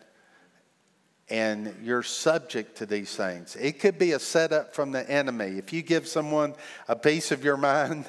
and 1.29 1.75
you're 1.83 2.01
subject 2.01 2.77
to 2.77 2.85
these 2.85 3.13
things. 3.13 3.57
It 3.57 3.81
could 3.81 3.99
be 3.99 4.13
a 4.13 4.19
setup 4.19 4.73
from 4.73 4.93
the 4.93 5.07
enemy. 5.11 5.57
If 5.57 5.73
you 5.73 5.81
give 5.81 6.07
someone 6.07 6.55
a 6.87 6.95
piece 6.95 7.29
of 7.33 7.43
your 7.43 7.57
mind, 7.57 8.05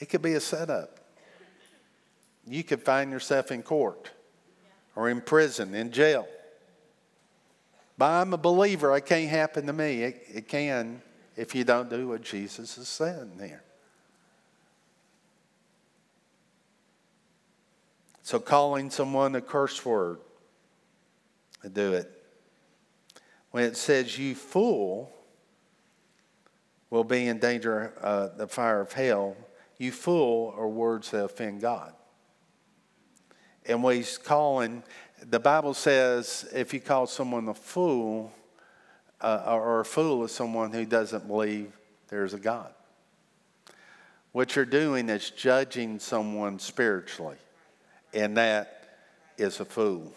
it 0.00 0.10
could 0.10 0.20
be 0.20 0.34
a 0.34 0.40
setup. 0.40 1.00
you 2.46 2.62
could 2.62 2.82
find 2.82 3.10
yourself 3.10 3.50
in 3.50 3.62
court 3.62 4.10
or 4.94 5.08
in 5.08 5.22
prison, 5.22 5.74
in 5.74 5.92
jail. 5.92 6.28
But 7.96 8.10
I'm 8.10 8.34
a 8.34 8.38
believer. 8.38 8.94
It 8.94 9.06
can't 9.06 9.30
happen 9.30 9.66
to 9.66 9.72
me. 9.72 10.02
It, 10.02 10.22
it 10.34 10.48
can 10.48 11.00
if 11.40 11.54
you 11.54 11.64
don't 11.64 11.88
do 11.88 12.06
what 12.06 12.20
Jesus 12.20 12.76
is 12.76 12.86
saying 12.86 13.32
there. 13.38 13.62
So, 18.22 18.38
calling 18.38 18.90
someone 18.90 19.34
a 19.34 19.40
curse 19.40 19.82
word, 19.82 20.18
do 21.72 21.94
it. 21.94 22.10
When 23.52 23.64
it 23.64 23.78
says, 23.78 24.18
you 24.18 24.34
fool, 24.34 25.16
will 26.90 27.04
be 27.04 27.26
in 27.26 27.38
danger 27.38 27.94
of 28.02 28.32
uh, 28.32 28.36
the 28.36 28.46
fire 28.46 28.82
of 28.82 28.92
hell, 28.92 29.34
you 29.78 29.92
fool 29.92 30.54
are 30.58 30.68
words 30.68 31.10
that 31.12 31.24
offend 31.24 31.62
God. 31.62 31.94
And 33.64 33.82
what 33.82 33.96
he's 33.96 34.18
calling, 34.18 34.82
the 35.22 35.40
Bible 35.40 35.72
says 35.72 36.46
if 36.52 36.74
you 36.74 36.80
call 36.80 37.06
someone 37.06 37.48
a 37.48 37.54
fool, 37.54 38.30
uh, 39.20 39.44
or 39.46 39.80
a 39.80 39.84
fool 39.84 40.24
is 40.24 40.32
someone 40.32 40.72
who 40.72 40.84
doesn't 40.84 41.26
believe 41.26 41.72
there's 42.08 42.34
a 42.34 42.38
God. 42.38 42.72
What 44.32 44.54
you're 44.54 44.64
doing 44.64 45.08
is 45.08 45.30
judging 45.30 45.98
someone 45.98 46.58
spiritually, 46.58 47.36
and 48.14 48.36
that 48.36 48.98
is 49.36 49.60
a 49.60 49.64
fool. 49.64 50.12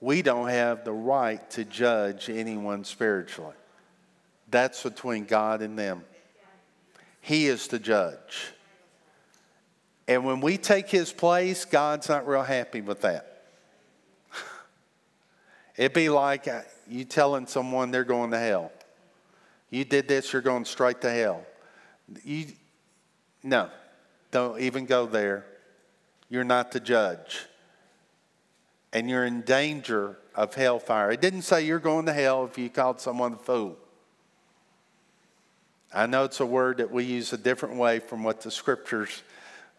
We 0.00 0.22
don't 0.22 0.48
have 0.48 0.84
the 0.84 0.92
right 0.92 1.48
to 1.52 1.64
judge 1.64 2.28
anyone 2.28 2.84
spiritually. 2.84 3.54
That's 4.50 4.82
between 4.82 5.24
God 5.24 5.62
and 5.62 5.78
them. 5.78 6.04
He 7.20 7.46
is 7.46 7.68
the 7.68 7.78
judge. 7.78 8.52
And 10.06 10.24
when 10.24 10.40
we 10.40 10.58
take 10.58 10.90
his 10.90 11.10
place, 11.10 11.64
God's 11.64 12.08
not 12.08 12.26
real 12.26 12.42
happy 12.42 12.82
with 12.82 13.00
that. 13.00 13.33
It'd 15.76 15.92
be 15.92 16.08
like 16.08 16.46
uh, 16.46 16.62
you 16.88 17.04
telling 17.04 17.46
someone 17.46 17.90
they're 17.90 18.04
going 18.04 18.30
to 18.30 18.38
hell. 18.38 18.70
You 19.70 19.84
did 19.84 20.06
this, 20.06 20.32
you're 20.32 20.42
going 20.42 20.64
straight 20.64 21.00
to 21.00 21.10
hell. 21.10 21.44
You, 22.24 22.46
no, 23.42 23.70
don't 24.30 24.60
even 24.60 24.86
go 24.86 25.06
there. 25.06 25.46
You're 26.28 26.44
not 26.44 26.70
the 26.72 26.80
judge. 26.80 27.46
And 28.92 29.10
you're 29.10 29.24
in 29.24 29.40
danger 29.40 30.16
of 30.34 30.54
hellfire. 30.54 31.10
It 31.10 31.20
didn't 31.20 31.42
say 31.42 31.64
you're 31.64 31.80
going 31.80 32.06
to 32.06 32.12
hell 32.12 32.44
if 32.44 32.56
you 32.56 32.70
called 32.70 33.00
someone 33.00 33.32
a 33.34 33.36
fool. 33.36 33.76
I 35.92 36.06
know 36.06 36.24
it's 36.24 36.40
a 36.40 36.46
word 36.46 36.78
that 36.78 36.90
we 36.90 37.04
use 37.04 37.32
a 37.32 37.36
different 37.36 37.76
way 37.76 38.00
from 38.00 38.24
what 38.24 38.40
the 38.40 38.50
scriptures 38.50 39.22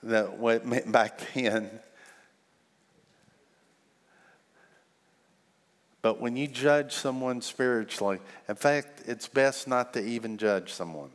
that 0.03 0.37
what 0.37 0.65
meant 0.65 0.91
back 0.91 1.19
then. 1.33 1.69
But 6.05 6.21
when 6.21 6.35
you 6.37 6.47
judge 6.47 6.93
someone 6.93 7.41
spiritually, 7.41 8.19
in 8.47 8.53
fact, 8.53 9.01
it's 9.07 9.27
best 9.27 9.67
not 9.67 9.91
to 9.93 10.05
even 10.05 10.37
judge 10.37 10.71
someone. 10.71 11.09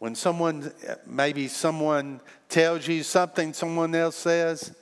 When 0.00 0.16
someone, 0.16 0.72
maybe 1.06 1.46
someone 1.46 2.20
tells 2.48 2.88
you 2.88 3.04
something 3.04 3.52
someone 3.52 3.94
else 3.94 4.16
says, 4.16 4.74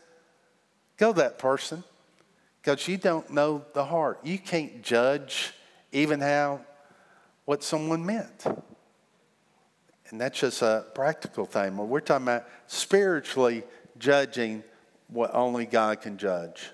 go 0.97 1.12
that 1.12 1.39
person 1.39 1.85
because 2.62 2.89
you 2.89 2.97
don't 2.97 3.29
know 3.29 3.62
the 3.75 3.85
heart. 3.85 4.21
You 4.23 4.39
can't 4.39 4.81
judge 4.81 5.53
even 5.93 6.23
how 6.23 6.62
what 7.45 7.62
someone 7.62 8.07
meant. 8.07 8.47
And 10.09 10.19
that's 10.19 10.41
just 10.41 10.62
a 10.62 10.87
practical 10.95 11.45
thing. 11.45 11.77
We're 11.77 12.01
talking 12.01 12.29
about 12.29 12.47
spiritually 12.67 13.62
judging 13.99 14.65
what 15.09 15.35
only 15.35 15.66
God 15.66 16.01
can 16.01 16.19
judge. 16.19 16.71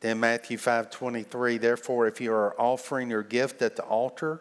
Then 0.00 0.18
Matthew 0.18 0.56
5:23, 0.56 1.58
therefore 1.58 2.06
if 2.06 2.20
you 2.20 2.32
are 2.32 2.58
offering 2.58 3.10
your 3.10 3.22
gift 3.22 3.60
at 3.62 3.76
the 3.76 3.82
altar 3.84 4.40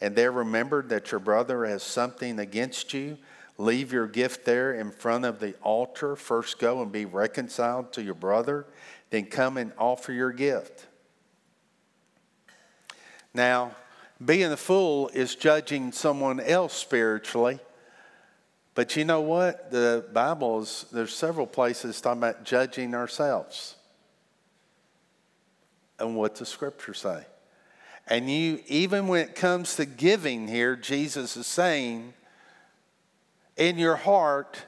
and 0.00 0.14
there 0.14 0.32
remember 0.32 0.82
that 0.84 1.10
your 1.10 1.18
brother 1.18 1.66
has 1.66 1.82
something 1.82 2.38
against 2.38 2.94
you, 2.94 3.18
leave 3.58 3.92
your 3.92 4.06
gift 4.06 4.44
there 4.44 4.72
in 4.72 4.90
front 4.90 5.24
of 5.24 5.40
the 5.40 5.54
altar. 5.62 6.16
First 6.16 6.58
go 6.58 6.80
and 6.80 6.92
be 6.92 7.04
reconciled 7.04 7.92
to 7.94 8.02
your 8.02 8.14
brother, 8.14 8.66
then 9.10 9.26
come 9.26 9.56
and 9.56 9.72
offer 9.76 10.12
your 10.12 10.32
gift. 10.32 10.86
Now, 13.34 13.74
being 14.24 14.52
a 14.52 14.56
fool 14.56 15.10
is 15.12 15.34
judging 15.34 15.92
someone 15.92 16.40
else 16.40 16.74
spiritually 16.74 17.58
but 18.80 18.96
you 18.96 19.04
know 19.04 19.20
what? 19.20 19.70
The 19.70 20.06
Bible 20.10 20.62
is, 20.62 20.86
there's 20.90 21.14
several 21.14 21.46
places 21.46 22.00
talking 22.00 22.22
about 22.22 22.44
judging 22.44 22.94
ourselves 22.94 23.74
and 25.98 26.16
what 26.16 26.36
the 26.36 26.46
scriptures 26.46 27.00
say. 27.00 27.26
And 28.06 28.30
you, 28.30 28.60
even 28.68 29.06
when 29.06 29.20
it 29.20 29.34
comes 29.34 29.76
to 29.76 29.84
giving 29.84 30.48
here, 30.48 30.76
Jesus 30.76 31.36
is 31.36 31.46
saying, 31.46 32.14
in 33.58 33.76
your 33.76 33.96
heart, 33.96 34.64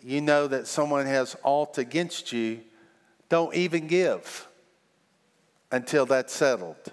you 0.00 0.20
know 0.20 0.46
that 0.46 0.68
someone 0.68 1.06
has 1.06 1.34
aught 1.42 1.78
against 1.78 2.32
you, 2.32 2.60
don't 3.28 3.56
even 3.56 3.88
give 3.88 4.46
until 5.72 6.06
that's 6.06 6.32
settled. 6.32 6.92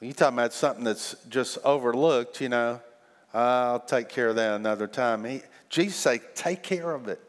You 0.00 0.12
talking 0.12 0.38
about 0.38 0.52
something 0.52 0.84
that's 0.84 1.16
just 1.28 1.58
overlooked, 1.64 2.40
you 2.40 2.48
know, 2.48 2.80
I'll 3.34 3.80
take 3.80 4.08
care 4.08 4.28
of 4.28 4.36
that 4.36 4.54
another 4.54 4.86
time. 4.86 5.24
He, 5.24 5.42
Jesus 5.68 5.96
say, 5.96 6.20
take 6.34 6.62
care 6.62 6.92
of 6.92 7.08
it. 7.08 7.20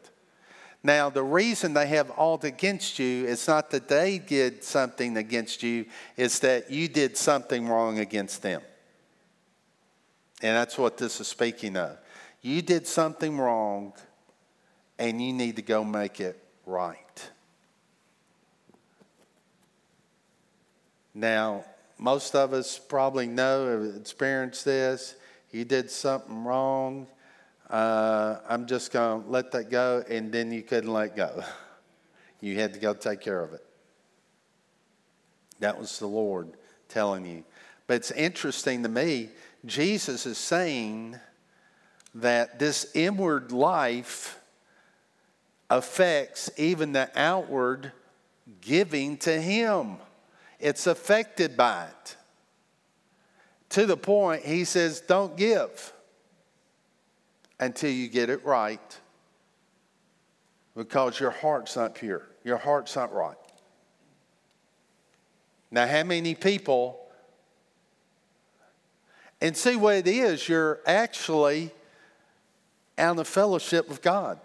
Now, 0.82 1.10
the 1.10 1.22
reason 1.22 1.74
they 1.74 1.88
have 1.88 2.10
aught 2.16 2.44
against 2.44 2.98
you 2.98 3.26
is 3.26 3.46
not 3.46 3.70
that 3.70 3.88
they 3.88 4.18
did 4.18 4.64
something 4.64 5.16
against 5.16 5.62
you, 5.62 5.84
it's 6.16 6.38
that 6.38 6.70
you 6.70 6.88
did 6.88 7.16
something 7.16 7.68
wrong 7.68 7.98
against 7.98 8.40
them. 8.40 8.62
And 10.40 10.56
that's 10.56 10.78
what 10.78 10.96
this 10.96 11.20
is 11.20 11.28
speaking 11.28 11.76
of. 11.76 11.98
You 12.40 12.62
did 12.62 12.86
something 12.86 13.36
wrong, 13.36 13.92
and 14.98 15.20
you 15.20 15.34
need 15.34 15.56
to 15.56 15.62
go 15.62 15.84
make 15.84 16.18
it 16.18 16.42
right. 16.64 16.96
Now, 21.12 21.64
most 22.00 22.34
of 22.34 22.54
us 22.54 22.78
probably 22.78 23.26
know, 23.26 23.66
have 23.66 23.94
experienced 23.94 24.64
this. 24.64 25.16
You 25.50 25.66
did 25.66 25.90
something 25.90 26.44
wrong. 26.44 27.06
Uh, 27.68 28.38
I'm 28.48 28.66
just 28.66 28.90
going 28.90 29.22
to 29.22 29.28
let 29.28 29.52
that 29.52 29.70
go, 29.70 30.02
and 30.08 30.32
then 30.32 30.50
you 30.50 30.62
couldn't 30.62 30.90
let 30.90 31.14
go. 31.14 31.44
you 32.40 32.58
had 32.58 32.72
to 32.72 32.80
go 32.80 32.94
take 32.94 33.20
care 33.20 33.42
of 33.42 33.52
it. 33.52 33.62
That 35.58 35.78
was 35.78 35.98
the 35.98 36.06
Lord 36.06 36.54
telling 36.88 37.26
you. 37.26 37.44
But 37.86 37.98
it's 37.98 38.10
interesting 38.12 38.82
to 38.82 38.88
me, 38.88 39.28
Jesus 39.66 40.24
is 40.24 40.38
saying 40.38 41.20
that 42.14 42.58
this 42.58 42.90
inward 42.94 43.52
life 43.52 44.40
affects 45.68 46.50
even 46.56 46.92
the 46.92 47.10
outward 47.14 47.92
giving 48.62 49.18
to 49.18 49.38
Him. 49.38 49.98
It's 50.60 50.86
affected 50.86 51.56
by 51.56 51.86
it. 51.86 52.16
To 53.70 53.86
the 53.86 53.96
point, 53.96 54.44
he 54.44 54.64
says, 54.64 55.00
don't 55.00 55.36
give 55.36 55.92
until 57.58 57.90
you 57.90 58.08
get 58.08 58.30
it 58.30 58.44
right 58.44 59.00
because 60.76 61.18
your 61.18 61.30
heart's 61.30 61.76
not 61.76 61.94
pure, 61.94 62.26
your 62.44 62.56
heart's 62.56 62.94
not 62.96 63.12
right. 63.12 63.36
Now, 65.70 65.86
how 65.86 66.02
many 66.02 66.34
people, 66.34 66.98
and 69.40 69.56
see 69.56 69.76
what 69.76 69.96
it 69.96 70.08
is, 70.08 70.48
you're 70.48 70.80
actually 70.84 71.70
out 72.98 73.18
of 73.18 73.28
fellowship 73.28 73.88
with 73.88 74.02
God. 74.02 74.40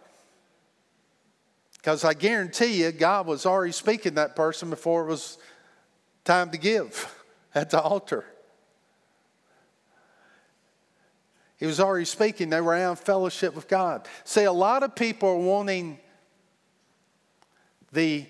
Because 1.78 2.04
I 2.04 2.14
guarantee 2.14 2.84
you, 2.84 2.92
God 2.92 3.28
was 3.28 3.46
already 3.46 3.72
speaking 3.72 4.16
that 4.16 4.36
person 4.36 4.70
before 4.70 5.04
it 5.04 5.08
was 5.08 5.38
time 6.26 6.50
to 6.52 6.58
give 6.58 7.24
at 7.54 7.70
the 7.70 7.80
altar. 7.80 8.26
He 11.58 11.66
was 11.66 11.80
already 11.80 12.06
speaking. 12.06 12.50
They 12.50 12.60
were 12.60 12.76
in 12.76 12.96
fellowship 12.98 13.56
with 13.56 13.68
God. 13.68 14.08
See, 14.26 14.44
a 14.44 14.52
lot 14.52 14.84
of 14.84 14.96
people 14.96 15.30
are 15.30 15.38
wanting 15.38 16.00
the 17.94 18.26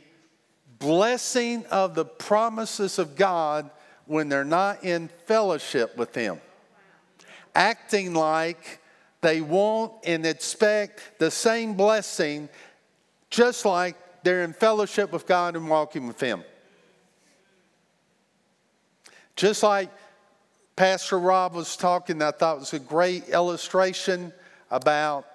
blessing 0.78 1.66
of 1.68 1.96
the 1.96 2.06
promises 2.06 3.00
of 3.00 3.16
God 3.16 3.72
when 4.06 4.30
they're 4.30 4.46
not 4.46 4.84
in 4.84 5.10
fellowship 5.26 5.98
with 5.98 6.14
Him. 6.14 6.40
Acting 7.56 8.14
like 8.14 8.80
they 9.22 9.42
want 9.42 9.94
and 10.06 10.24
expect 10.26 11.18
the 11.18 11.32
same 11.32 11.74
blessing 11.74 12.48
just 13.32 13.66
like 13.66 13.96
they're 14.24 14.44
in 14.44 14.54
fellowship 14.54 15.12
with 15.12 15.26
God 15.26 15.56
and 15.56 15.68
walking 15.68 16.06
with 16.06 16.20
Him. 16.20 16.44
Just 19.36 19.64
like 19.64 19.90
Pastor 20.76 21.20
Rob 21.20 21.54
was 21.54 21.76
talking, 21.76 22.22
I 22.22 22.32
thought 22.32 22.60
was 22.60 22.74
a 22.74 22.80
great 22.80 23.30
illustration 23.30 24.32
about 24.72 25.26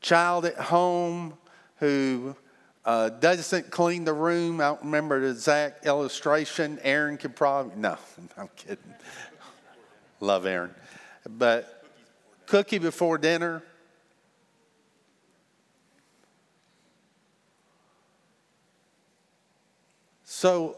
child 0.00 0.44
at 0.44 0.56
home 0.56 1.34
who 1.76 2.34
uh, 2.84 3.08
doesn't 3.08 3.70
clean 3.70 4.04
the 4.04 4.12
room. 4.12 4.60
I 4.60 4.64
don't 4.64 4.84
remember 4.84 5.20
the 5.20 5.30
exact 5.30 5.86
illustration. 5.86 6.78
Aaron 6.82 7.16
could 7.16 7.36
probably, 7.36 7.76
no, 7.76 7.96
I'm 8.36 8.48
kidding. 8.56 8.78
Love 10.20 10.46
Aaron. 10.46 10.74
But 11.28 11.84
cookie 12.46 12.78
before 12.78 13.18
dinner. 13.18 13.62
So 20.24 20.76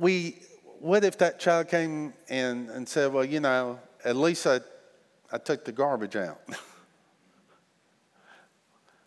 we, 0.00 0.36
what 0.80 1.04
if 1.04 1.18
that 1.18 1.38
child 1.38 1.68
came 1.68 2.14
and, 2.28 2.68
and 2.70 2.88
said, 2.88 3.12
well, 3.12 3.24
you 3.24 3.38
know, 3.38 3.78
at 4.04 4.16
least 4.16 4.46
I, 4.46 4.60
I 5.30 5.38
took 5.38 5.64
the 5.64 5.72
garbage 5.72 6.16
out. 6.16 6.40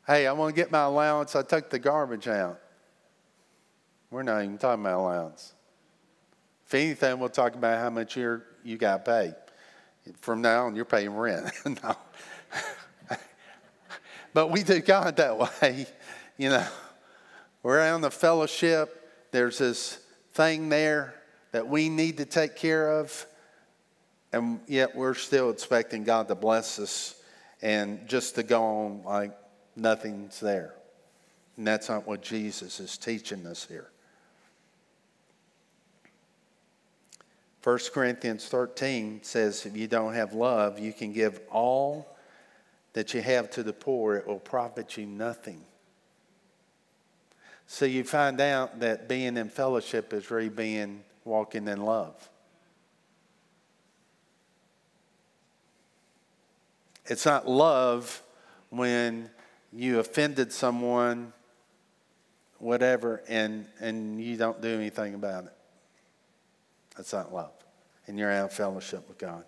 hey, 0.07 0.27
I 0.27 0.31
want 0.31 0.55
to 0.55 0.61
get 0.61 0.71
my 0.71 0.83
allowance, 0.83 1.35
I 1.35 1.41
took 1.41 1.69
the 1.69 1.79
garbage 1.79 2.27
out. 2.27 2.59
We're 4.11 4.23
not 4.23 4.43
even 4.43 4.59
talking 4.59 4.85
about 4.85 4.99
allowance. 4.99 5.53
If 6.67 6.75
anything, 6.75 7.19
we'll 7.19 7.29
talk 7.29 7.55
about 7.55 7.79
how 7.79 7.89
much 7.89 8.15
you're, 8.15 8.43
you 8.63 8.77
got 8.77 9.03
paid. 9.03 9.35
From 10.21 10.41
now 10.41 10.67
on, 10.67 10.75
you're 10.75 10.85
paying 10.85 11.15
rent. 11.15 11.51
no. 11.65 11.95
but 14.33 14.51
we 14.51 14.61
do 14.61 14.79
God 14.79 15.15
that 15.15 15.37
way. 15.37 15.87
You 16.37 16.49
know, 16.49 16.67
we're 17.63 17.81
on 17.81 18.01
the 18.01 18.11
fellowship 18.11 19.03
there's 19.33 19.57
this 19.57 19.99
thing 20.33 20.69
there 20.69 21.13
that 21.51 21.67
we 21.67 21.89
need 21.89 22.17
to 22.17 22.25
take 22.25 22.55
care 22.55 22.91
of, 22.91 23.25
and 24.31 24.59
yet 24.67 24.95
we're 24.95 25.13
still 25.13 25.51
expecting 25.51 26.03
God 26.03 26.27
to 26.27 26.35
bless 26.35 26.79
us 26.79 27.21
and 27.61 28.07
just 28.07 28.35
to 28.35 28.43
go 28.43 28.63
on 28.63 29.03
like 29.03 29.31
nothing's 29.75 30.39
there. 30.39 30.73
And 31.57 31.67
that's 31.67 31.89
not 31.89 32.07
what 32.07 32.21
Jesus 32.21 32.79
is 32.79 32.97
teaching 32.97 33.45
us 33.45 33.65
here. 33.65 33.89
1 37.63 37.79
Corinthians 37.93 38.47
13 38.47 39.21
says, 39.23 39.65
if 39.65 39.77
you 39.77 39.87
don't 39.87 40.13
have 40.13 40.33
love, 40.33 40.79
you 40.79 40.91
can 40.91 41.13
give 41.13 41.39
all 41.49 42.17
that 42.91 43.13
you 43.13 43.21
have 43.21 43.49
to 43.51 43.63
the 43.63 43.71
poor, 43.71 44.15
it 44.15 44.27
will 44.27 44.39
profit 44.39 44.97
you 44.97 45.05
nothing. 45.05 45.61
So 47.67 47.85
you 47.85 48.03
find 48.03 48.39
out 48.39 48.79
that 48.81 49.07
being 49.07 49.37
in 49.37 49.49
fellowship 49.49 50.13
is 50.13 50.29
really 50.29 50.49
being 50.49 51.03
walking 51.25 51.67
in 51.67 51.83
love. 51.83 52.29
It's 57.05 57.25
not 57.25 57.47
love 57.47 58.21
when 58.69 59.29
you 59.71 59.99
offended 59.99 60.51
someone, 60.51 61.33
whatever, 62.59 63.23
and, 63.27 63.65
and 63.79 64.21
you 64.21 64.37
don't 64.37 64.61
do 64.61 64.69
anything 64.69 65.15
about 65.15 65.45
it. 65.45 65.53
That's 66.95 67.11
not 67.11 67.33
love. 67.33 67.51
And 68.07 68.17
you're 68.19 68.31
out 68.31 68.45
of 68.45 68.53
fellowship 68.53 69.07
with 69.07 69.17
God. 69.17 69.43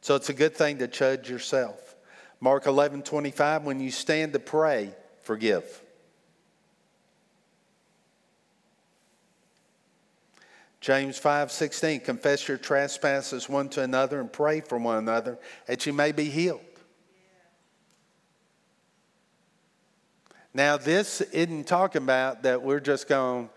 So 0.00 0.14
it's 0.16 0.28
a 0.28 0.34
good 0.34 0.56
thing 0.56 0.78
to 0.78 0.88
judge 0.88 1.28
yourself. 1.28 1.89
Mark 2.40 2.66
11, 2.66 3.02
25, 3.02 3.64
when 3.64 3.80
you 3.80 3.90
stand 3.90 4.32
to 4.32 4.38
pray, 4.38 4.94
forgive. 5.22 5.82
James 10.80 11.18
5, 11.18 11.52
16, 11.52 12.00
confess 12.00 12.48
your 12.48 12.56
trespasses 12.56 13.50
one 13.50 13.68
to 13.68 13.82
another 13.82 14.18
and 14.18 14.32
pray 14.32 14.62
for 14.62 14.78
one 14.78 14.96
another 14.96 15.38
that 15.66 15.84
you 15.84 15.92
may 15.92 16.10
be 16.10 16.24
healed. 16.24 16.62
Now, 20.54 20.78
this 20.78 21.20
isn't 21.20 21.66
talking 21.66 22.02
about 22.02 22.42
that 22.44 22.62
we're 22.62 22.80
just 22.80 23.08
going, 23.08 23.50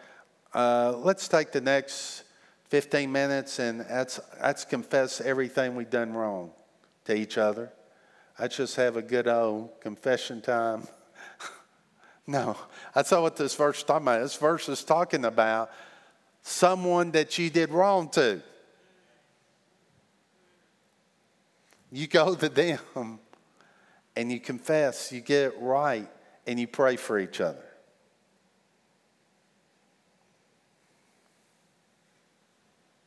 uh, 0.54 0.94
let's 0.98 1.30
take 1.30 1.54
the 1.54 1.62
next 1.62 2.24
15 2.68 3.10
minutes 3.10 3.58
and 3.60 3.82
that's, 3.82 4.20
that's 4.42 4.66
confess 4.66 5.22
everything 5.22 5.76
we've 5.76 5.90
done 5.90 6.14
wrong 6.14 6.52
to 7.06 7.16
each 7.16 7.38
other. 7.38 7.72
I 8.38 8.48
just 8.48 8.76
have 8.78 8.98
a 8.98 9.02
good 9.02 9.28
old 9.28 9.80
confession 9.80 10.42
time. 10.42 10.88
no, 12.28 12.58
that's 12.96 13.12
not 13.12 13.22
what 13.22 13.36
this 13.36 13.56
verse 13.56 13.78
is 13.78 13.84
talking 13.84 14.04
about. 14.04 14.22
This 14.22 14.36
verse 14.36 14.70
is 14.70 14.84
talking 14.84 15.26
about 15.26 15.70
someone 16.42 17.12
that 17.12 17.38
you 17.38 17.50
did 17.50 17.70
wrong 17.70 18.10
to. 18.10 18.42
You 21.92 22.08
go 22.08 22.34
to 22.34 22.50
them 22.50 23.20
and 24.16 24.32
you 24.32 24.40
confess, 24.40 25.12
you 25.12 25.22
get 25.22 25.54
it 25.54 25.56
right, 25.60 26.10
and 26.48 26.60
you 26.60 26.66
pray 26.66 26.96
for 26.96 27.20
each 27.20 27.40
other. 27.40 27.64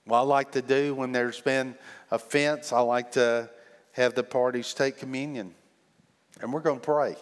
What 0.05 0.19
I 0.19 0.23
like 0.23 0.53
to 0.53 0.63
do 0.63 0.95
when 0.95 1.11
there's 1.11 1.41
been 1.41 1.75
offense, 2.13 2.73
I 2.73 2.79
like 2.79 3.13
to 3.13 3.51
have 3.97 4.15
the 4.15 4.23
parties 4.23 4.75
take 4.75 4.99
communion. 4.99 5.55
And 6.43 6.53
we're 6.53 6.61
going 6.61 6.81
to 6.81 6.85
pray. 6.85 7.17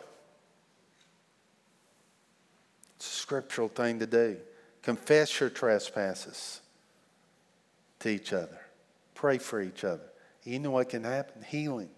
It's 2.96 3.06
a 3.06 3.20
scriptural 3.20 3.68
thing 3.68 4.00
to 4.00 4.06
do. 4.06 4.36
Confess 4.82 5.38
your 5.38 5.50
trespasses 5.50 6.60
to 8.00 8.08
each 8.08 8.32
other, 8.32 8.58
pray 9.14 9.38
for 9.38 9.62
each 9.62 9.84
other. 9.84 10.02
You 10.42 10.58
know 10.58 10.72
what 10.72 10.90
can 10.90 11.04
happen? 11.04 11.42
Healing. 11.42 11.88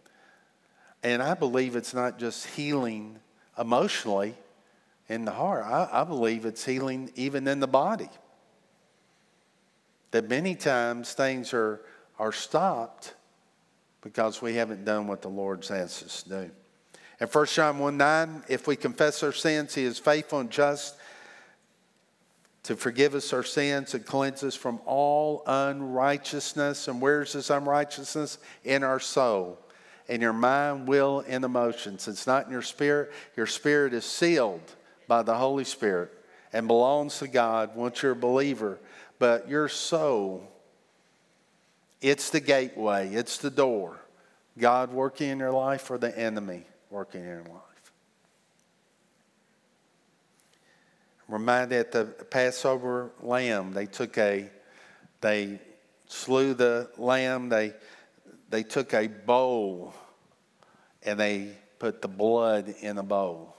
And 1.03 1.23
I 1.23 1.35
believe 1.35 1.75
it's 1.75 1.95
not 1.95 2.19
just 2.19 2.47
healing 2.47 3.19
emotionally 3.59 4.35
in 5.09 5.25
the 5.25 5.33
heart, 5.33 5.65
I, 5.65 5.89
I 5.91 6.05
believe 6.05 6.45
it's 6.45 6.65
healing 6.65 7.11
even 7.15 7.49
in 7.49 7.61
the 7.61 7.67
body. 7.67 8.11
That 10.11 10.29
many 10.29 10.55
times 10.55 11.13
things 11.13 11.55
are, 11.55 11.81
are 12.19 12.33
stopped 12.33 13.15
because 14.07 14.41
we 14.41 14.55
haven't 14.55 14.85
done 14.85 15.09
what 15.09 15.21
the 15.21 15.29
Lord's 15.29 15.69
asked 15.69 16.05
us 16.05 16.23
to 16.23 16.29
do. 16.29 16.51
In 17.21 17.27
1 17.27 17.47
John 17.47 17.79
1 17.81 17.97
9, 17.97 18.45
if 18.49 18.69
we 18.69 18.77
confess 18.77 19.23
our 19.25 19.33
sins, 19.33 19.75
he 19.75 19.83
is 19.83 19.99
faithful 19.99 20.39
and 20.39 20.51
just 20.51 20.97
to 22.63 22.77
forgive 22.77 23.17
us 23.17 23.33
our 23.33 23.43
sins 23.43 23.95
and 23.95 24.07
cleanse 24.07 24.45
us 24.45 24.55
from 24.55 24.81
all 24.87 25.43
unrighteousness. 25.47 26.87
And 26.87 27.01
where's 27.01 27.33
this 27.33 27.51
unrighteousness? 27.51 28.39
In 28.65 28.85
our 28.85 29.01
soul, 29.01 29.59
in 30.09 30.21
your 30.21 30.33
mind, 30.33 30.87
will, 30.87 31.25
and 31.27 31.45
emotions. 31.45 32.07
It's 32.07 32.29
not 32.29 32.47
in 32.47 32.53
your 32.53 32.63
spirit. 32.63 33.13
Your 33.37 33.47
spirit 33.47 33.93
is 33.93 34.05
sealed 34.05 34.63
by 35.09 35.23
the 35.23 35.35
Holy 35.35 35.65
Spirit 35.65 36.13
and 36.53 36.69
belongs 36.69 37.19
to 37.19 37.29
God 37.29 37.75
once 37.75 38.03
you're 38.03 38.13
a 38.13 38.17
believer. 38.17 38.79
But 39.19 39.49
your 39.49 39.69
soul 39.69 40.49
it's 42.01 42.31
the 42.31 42.41
gateway, 42.41 43.13
it's 43.13 43.39
the 43.39 43.51
door. 43.51 43.99
God 44.59 44.93
working 44.93 45.31
in 45.31 45.39
your 45.39 45.53
life 45.53 45.91
or 45.91 45.99
the 45.99 46.17
enemy 46.19 46.65
working 46.91 47.21
in 47.21 47.27
your 47.27 47.43
life. 47.43 47.93
Reminded 51.29 51.79
at 51.79 51.93
the 51.93 52.05
Passover 52.05 53.11
lamb, 53.21 53.73
they 53.73 53.87
took 53.87 54.17
a, 54.17 54.49
they 55.21 55.61
slew 56.07 56.55
the 56.55 56.89
lamb, 56.97 57.49
they, 57.49 57.73
they 58.49 58.63
took 58.63 58.95
a 58.95 59.09
bowl 59.09 59.93
and 61.03 61.19
they 61.19 61.51
put 61.79 62.01
the 62.01 62.09
blood 62.09 62.75
in 62.81 62.99
a 62.99 63.03
bowl. 63.03 63.57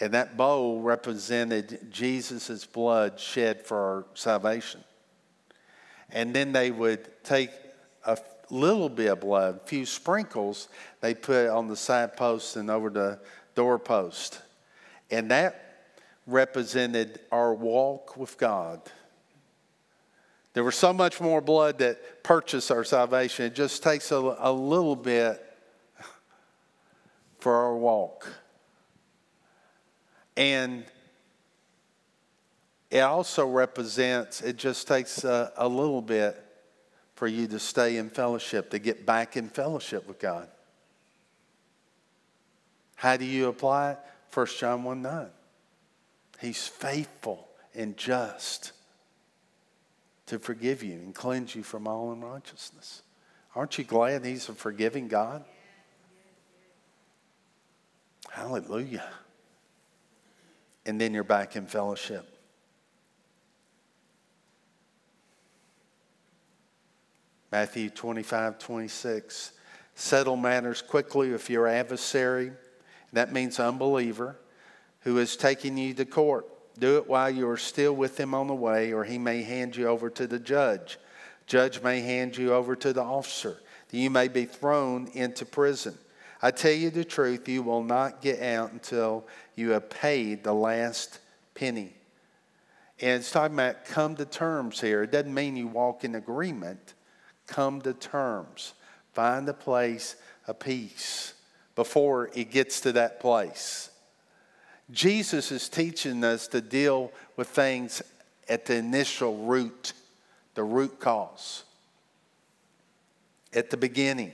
And 0.00 0.12
that 0.14 0.36
bowl 0.36 0.82
represented 0.82 1.90
Jesus' 1.90 2.64
blood 2.64 3.18
shed 3.18 3.64
for 3.64 3.78
our 3.78 4.06
salvation 4.14 4.84
and 6.12 6.34
then 6.34 6.52
they 6.52 6.70
would 6.70 7.08
take 7.24 7.50
a 8.04 8.18
little 8.50 8.88
bit 8.88 9.06
of 9.06 9.20
blood, 9.20 9.60
a 9.64 9.66
few 9.66 9.86
sprinkles, 9.86 10.68
they 11.00 11.14
put 11.14 11.48
on 11.48 11.68
the 11.68 11.76
side 11.76 12.16
posts 12.16 12.56
and 12.56 12.70
over 12.70 12.90
the 12.90 13.18
doorpost. 13.54 14.40
And 15.10 15.30
that 15.30 15.88
represented 16.26 17.20
our 17.30 17.54
walk 17.54 18.16
with 18.16 18.36
God. 18.38 18.80
There 20.54 20.64
was 20.64 20.76
so 20.76 20.92
much 20.92 21.20
more 21.20 21.40
blood 21.40 21.78
that 21.78 22.22
purchased 22.22 22.70
our 22.70 22.84
salvation. 22.84 23.46
It 23.46 23.54
just 23.54 23.82
takes 23.82 24.12
a, 24.12 24.36
a 24.38 24.52
little 24.52 24.96
bit 24.96 25.42
for 27.40 27.54
our 27.54 27.74
walk. 27.74 28.28
And 30.36 30.84
it 32.92 33.00
also 33.00 33.48
represents, 33.48 34.42
it 34.42 34.58
just 34.58 34.86
takes 34.86 35.24
a, 35.24 35.50
a 35.56 35.66
little 35.66 36.02
bit 36.02 36.36
for 37.14 37.26
you 37.26 37.46
to 37.46 37.58
stay 37.58 37.96
in 37.96 38.10
fellowship, 38.10 38.68
to 38.68 38.78
get 38.78 39.06
back 39.06 39.34
in 39.34 39.48
fellowship 39.48 40.06
with 40.06 40.18
God. 40.18 40.46
How 42.96 43.16
do 43.16 43.24
you 43.24 43.48
apply 43.48 43.92
it? 43.92 43.98
1 44.34 44.46
John 44.58 44.84
1 44.84 45.00
9. 45.00 45.26
He's 46.38 46.68
faithful 46.68 47.48
and 47.74 47.96
just 47.96 48.72
to 50.26 50.38
forgive 50.38 50.82
you 50.82 50.96
and 50.96 51.14
cleanse 51.14 51.54
you 51.54 51.62
from 51.62 51.88
all 51.88 52.12
unrighteousness. 52.12 53.00
Aren't 53.56 53.78
you 53.78 53.84
glad 53.84 54.22
He's 54.22 54.50
a 54.50 54.52
forgiving 54.52 55.08
God? 55.08 55.46
Hallelujah. 58.30 59.08
And 60.84 61.00
then 61.00 61.14
you're 61.14 61.24
back 61.24 61.56
in 61.56 61.64
fellowship. 61.66 62.31
Matthew 67.52 67.90
25, 67.90 68.58
26. 68.58 69.52
Settle 69.94 70.36
matters 70.36 70.80
quickly 70.80 71.30
with 71.30 71.50
your 71.50 71.68
adversary. 71.68 72.52
That 73.12 73.30
means 73.30 73.60
unbeliever 73.60 74.36
who 75.00 75.18
is 75.18 75.36
taking 75.36 75.76
you 75.76 75.92
to 75.94 76.06
court. 76.06 76.46
Do 76.78 76.96
it 76.96 77.06
while 77.06 77.28
you 77.28 77.46
are 77.50 77.58
still 77.58 77.94
with 77.94 78.18
him 78.18 78.34
on 78.34 78.46
the 78.46 78.54
way, 78.54 78.94
or 78.94 79.04
he 79.04 79.18
may 79.18 79.42
hand 79.42 79.76
you 79.76 79.86
over 79.86 80.08
to 80.08 80.26
the 80.26 80.38
judge. 80.38 80.98
Judge 81.46 81.82
may 81.82 82.00
hand 82.00 82.38
you 82.38 82.54
over 82.54 82.74
to 82.74 82.94
the 82.94 83.02
officer. 83.02 83.58
You 83.90 84.08
may 84.08 84.28
be 84.28 84.46
thrown 84.46 85.08
into 85.12 85.44
prison. 85.44 85.98
I 86.40 86.50
tell 86.50 86.72
you 86.72 86.88
the 86.88 87.04
truth, 87.04 87.46
you 87.46 87.62
will 87.62 87.84
not 87.84 88.22
get 88.22 88.40
out 88.40 88.72
until 88.72 89.26
you 89.54 89.70
have 89.70 89.90
paid 89.90 90.42
the 90.42 90.54
last 90.54 91.18
penny. 91.54 91.92
And 93.02 93.20
it's 93.20 93.30
talking 93.30 93.54
about 93.54 93.84
come 93.84 94.16
to 94.16 94.24
terms 94.24 94.80
here. 94.80 95.02
It 95.02 95.12
doesn't 95.12 95.34
mean 95.34 95.56
you 95.56 95.66
walk 95.66 96.04
in 96.04 96.14
agreement. 96.14 96.94
Come 97.46 97.80
to 97.82 97.92
terms. 97.92 98.74
Find 99.12 99.48
a 99.48 99.54
place 99.54 100.16
of 100.46 100.58
peace 100.58 101.34
before 101.74 102.30
it 102.34 102.50
gets 102.50 102.80
to 102.82 102.92
that 102.92 103.20
place. 103.20 103.90
Jesus 104.90 105.50
is 105.50 105.68
teaching 105.68 106.22
us 106.24 106.48
to 106.48 106.60
deal 106.60 107.12
with 107.36 107.48
things 107.48 108.02
at 108.48 108.66
the 108.66 108.76
initial 108.76 109.36
root, 109.38 109.92
the 110.54 110.64
root 110.64 111.00
cause, 111.00 111.64
at 113.54 113.70
the 113.70 113.76
beginning. 113.76 114.32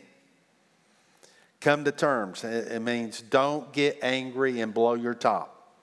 Come 1.61 1.84
to 1.84 1.92
terms. 1.92 2.44
It 2.44 2.80
means 2.82 3.20
don't 3.20 3.72
get 3.72 3.98
angry 4.02 4.61
and 4.61 4.72
blow 4.72 4.94
your 4.94 5.14
top 5.14 5.74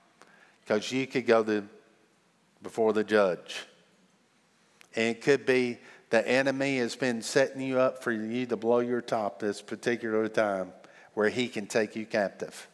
because 0.62 0.92
you 0.92 1.06
could 1.06 1.28
go 1.28 1.44
to, 1.44 1.64
before 2.64 2.94
the 2.94 3.04
judge. 3.04 3.66
And 4.96 5.16
it 5.16 5.22
could 5.22 5.46
be 5.46 5.78
the 6.16 6.26
enemy 6.26 6.78
has 6.78 6.96
been 6.96 7.22
setting 7.22 7.60
you 7.60 7.78
up 7.78 8.02
for 8.02 8.10
you 8.10 8.46
to 8.46 8.56
blow 8.56 8.80
your 8.80 9.02
top 9.02 9.38
this 9.38 9.62
particular 9.62 10.30
time 10.30 10.72
where 11.14 11.28
he 11.28 11.50
can 11.50 11.68
take 11.68 11.94
you 11.94 12.06
captive. 12.06 12.70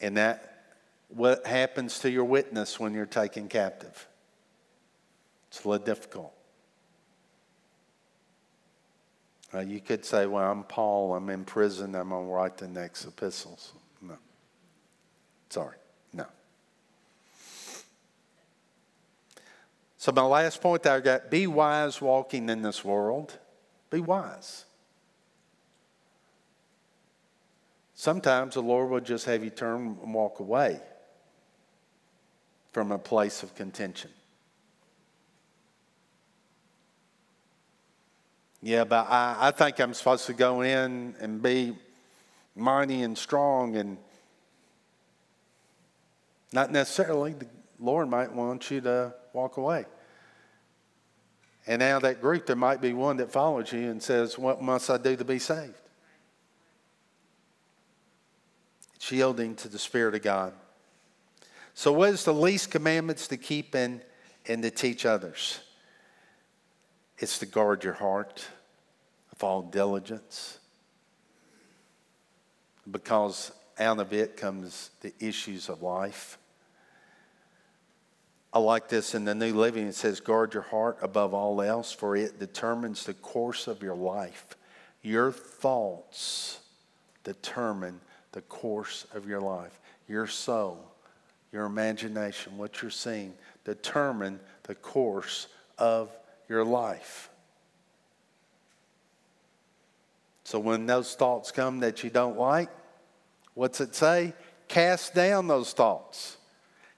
And 0.00 0.16
that 0.16 0.64
what 1.10 1.46
happens 1.46 2.00
to 2.00 2.10
your 2.10 2.24
witness 2.24 2.80
when 2.80 2.92
you're 2.92 3.06
taken 3.06 3.46
captive. 3.46 4.08
It's 5.46 5.64
a 5.64 5.68
little 5.68 5.86
difficult. 5.86 6.32
Uh, 9.54 9.60
you 9.60 9.78
could 9.78 10.04
say, 10.04 10.26
Well, 10.26 10.50
I'm 10.50 10.64
Paul, 10.64 11.14
I'm 11.14 11.30
in 11.30 11.44
prison, 11.44 11.94
I'm 11.94 12.08
going 12.08 12.26
to 12.26 12.32
write 12.32 12.56
the 12.56 12.66
next 12.66 13.04
epistles. 13.04 13.72
No. 14.02 14.18
Sorry, 15.50 15.76
no. 16.12 16.26
So, 20.04 20.12
my 20.12 20.20
last 20.20 20.60
point 20.60 20.82
that 20.82 20.92
I 20.92 21.00
got 21.00 21.30
be 21.30 21.46
wise 21.46 21.98
walking 21.98 22.50
in 22.50 22.60
this 22.60 22.84
world. 22.84 23.38
Be 23.88 24.00
wise. 24.00 24.66
Sometimes 27.94 28.52
the 28.52 28.60
Lord 28.60 28.90
will 28.90 29.00
just 29.00 29.24
have 29.24 29.42
you 29.42 29.48
turn 29.48 29.96
and 30.02 30.12
walk 30.12 30.40
away 30.40 30.78
from 32.72 32.92
a 32.92 32.98
place 32.98 33.42
of 33.42 33.54
contention. 33.54 34.10
Yeah, 38.60 38.84
but 38.84 39.06
I, 39.08 39.36
I 39.40 39.50
think 39.52 39.80
I'm 39.80 39.94
supposed 39.94 40.26
to 40.26 40.34
go 40.34 40.60
in 40.60 41.14
and 41.18 41.42
be 41.42 41.78
mighty 42.54 43.00
and 43.00 43.16
strong, 43.16 43.76
and 43.76 43.96
not 46.52 46.70
necessarily. 46.70 47.32
The 47.32 47.46
Lord 47.80 48.10
might 48.10 48.34
want 48.34 48.70
you 48.70 48.82
to 48.82 49.14
walk 49.32 49.56
away. 49.56 49.86
And 51.66 51.80
now 51.80 51.98
that 52.00 52.20
group, 52.20 52.46
there 52.46 52.56
might 52.56 52.80
be 52.80 52.92
one 52.92 53.16
that 53.18 53.32
follows 53.32 53.72
you 53.72 53.90
and 53.90 54.02
says, 54.02 54.38
What 54.38 54.62
must 54.62 54.90
I 54.90 54.98
do 54.98 55.16
to 55.16 55.24
be 55.24 55.38
saved? 55.38 55.74
It's 58.96 59.10
yielding 59.10 59.54
to 59.56 59.68
the 59.68 59.78
Spirit 59.78 60.14
of 60.14 60.22
God. 60.22 60.52
So, 61.74 61.92
what 61.92 62.10
is 62.10 62.24
the 62.24 62.34
least 62.34 62.70
commandments 62.70 63.26
to 63.28 63.36
keep 63.36 63.74
and, 63.74 64.00
and 64.46 64.62
to 64.62 64.70
teach 64.70 65.06
others? 65.06 65.60
It's 67.18 67.38
to 67.38 67.46
guard 67.46 67.84
your 67.84 67.94
heart 67.94 68.46
of 69.32 69.42
all 69.42 69.62
diligence. 69.62 70.58
Because 72.90 73.52
out 73.78 73.98
of 73.98 74.12
it 74.12 74.36
comes 74.36 74.90
the 75.00 75.12
issues 75.18 75.68
of 75.68 75.82
life. 75.82 76.38
I 78.54 78.60
like 78.60 78.88
this 78.88 79.16
in 79.16 79.24
the 79.24 79.34
New 79.34 79.52
Living. 79.52 79.88
It 79.88 79.96
says, 79.96 80.20
Guard 80.20 80.54
your 80.54 80.62
heart 80.62 80.98
above 81.02 81.34
all 81.34 81.60
else, 81.60 81.90
for 81.90 82.14
it 82.14 82.38
determines 82.38 83.04
the 83.04 83.14
course 83.14 83.66
of 83.66 83.82
your 83.82 83.96
life. 83.96 84.56
Your 85.02 85.32
thoughts 85.32 86.60
determine 87.24 88.00
the 88.30 88.42
course 88.42 89.06
of 89.12 89.26
your 89.26 89.40
life. 89.40 89.80
Your 90.06 90.28
soul, 90.28 90.78
your 91.52 91.64
imagination, 91.66 92.56
what 92.56 92.80
you're 92.80 92.92
seeing, 92.92 93.34
determine 93.64 94.38
the 94.62 94.76
course 94.76 95.48
of 95.76 96.16
your 96.48 96.64
life. 96.64 97.30
So 100.44 100.60
when 100.60 100.86
those 100.86 101.14
thoughts 101.16 101.50
come 101.50 101.80
that 101.80 102.04
you 102.04 102.10
don't 102.10 102.38
like, 102.38 102.68
what's 103.54 103.80
it 103.80 103.96
say? 103.96 104.32
Cast 104.68 105.12
down 105.12 105.48
those 105.48 105.72
thoughts. 105.72 106.36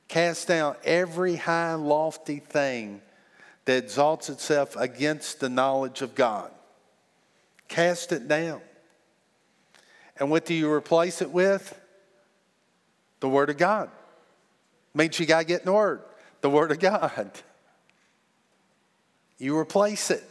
Cast 0.08 0.48
down 0.48 0.76
every 0.84 1.36
high, 1.36 1.74
lofty 1.74 2.38
thing 2.38 3.00
that 3.64 3.84
exalts 3.84 4.28
itself 4.28 4.76
against 4.76 5.40
the 5.40 5.48
knowledge 5.48 6.02
of 6.02 6.14
God. 6.14 6.50
Cast 7.68 8.12
it 8.12 8.28
down. 8.28 8.60
And 10.18 10.30
what 10.30 10.46
do 10.46 10.54
you 10.54 10.70
replace 10.70 11.20
it 11.20 11.30
with? 11.30 11.78
The 13.20 13.28
Word 13.28 13.50
of 13.50 13.58
God. 13.58 13.90
Means 14.94 15.18
you 15.18 15.26
got 15.26 15.40
to 15.40 15.44
get 15.44 15.60
in 15.60 15.66
the 15.66 15.72
Word. 15.72 16.02
The 16.40 16.50
Word 16.50 16.70
of 16.70 16.78
God. 16.78 17.30
You 19.38 19.58
replace 19.58 20.10
it. 20.10 20.24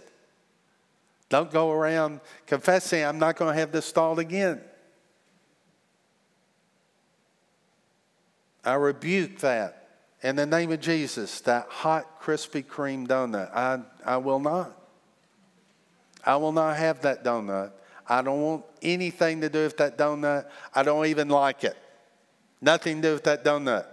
Don't 1.30 1.52
go 1.52 1.72
around 1.72 2.22
confessing, 2.48 3.04
I'm 3.04 3.20
not 3.20 3.36
going 3.36 3.54
to 3.54 3.60
have 3.60 3.72
this 3.72 3.92
thought 3.92 4.20
again. 4.20 4.62
I 8.66 8.74
rebuke 8.74 9.40
that. 9.40 9.84
In 10.24 10.36
the 10.36 10.46
name 10.46 10.72
of 10.72 10.82
Jesus, 10.82 11.40
that 11.42 11.68
hot 11.70 12.20
Krispy 12.22 12.66
Kreme 12.66 13.08
donut, 13.08 13.54
I, 13.54 13.80
I 14.04 14.18
will 14.18 14.40
not. 14.40 14.76
I 16.26 16.36
will 16.38 16.52
not 16.52 16.76
have 16.78 17.02
that 17.02 17.24
donut. 17.24 17.72
I 18.08 18.24
don't 18.24 18.42
want 18.42 18.66
anything 18.82 19.42
to 19.42 19.50
do 19.50 19.64
with 19.64 19.78
that 19.78 19.98
donut. 19.98 20.50
I 20.74 20.82
don't 20.82 21.06
even 21.06 21.30
like 21.30 21.64
it. 21.64 21.78
Nothing 22.60 23.02
to 23.02 23.10
do 23.10 23.14
with 23.14 23.24
that 23.26 23.44
donut. 23.46 23.86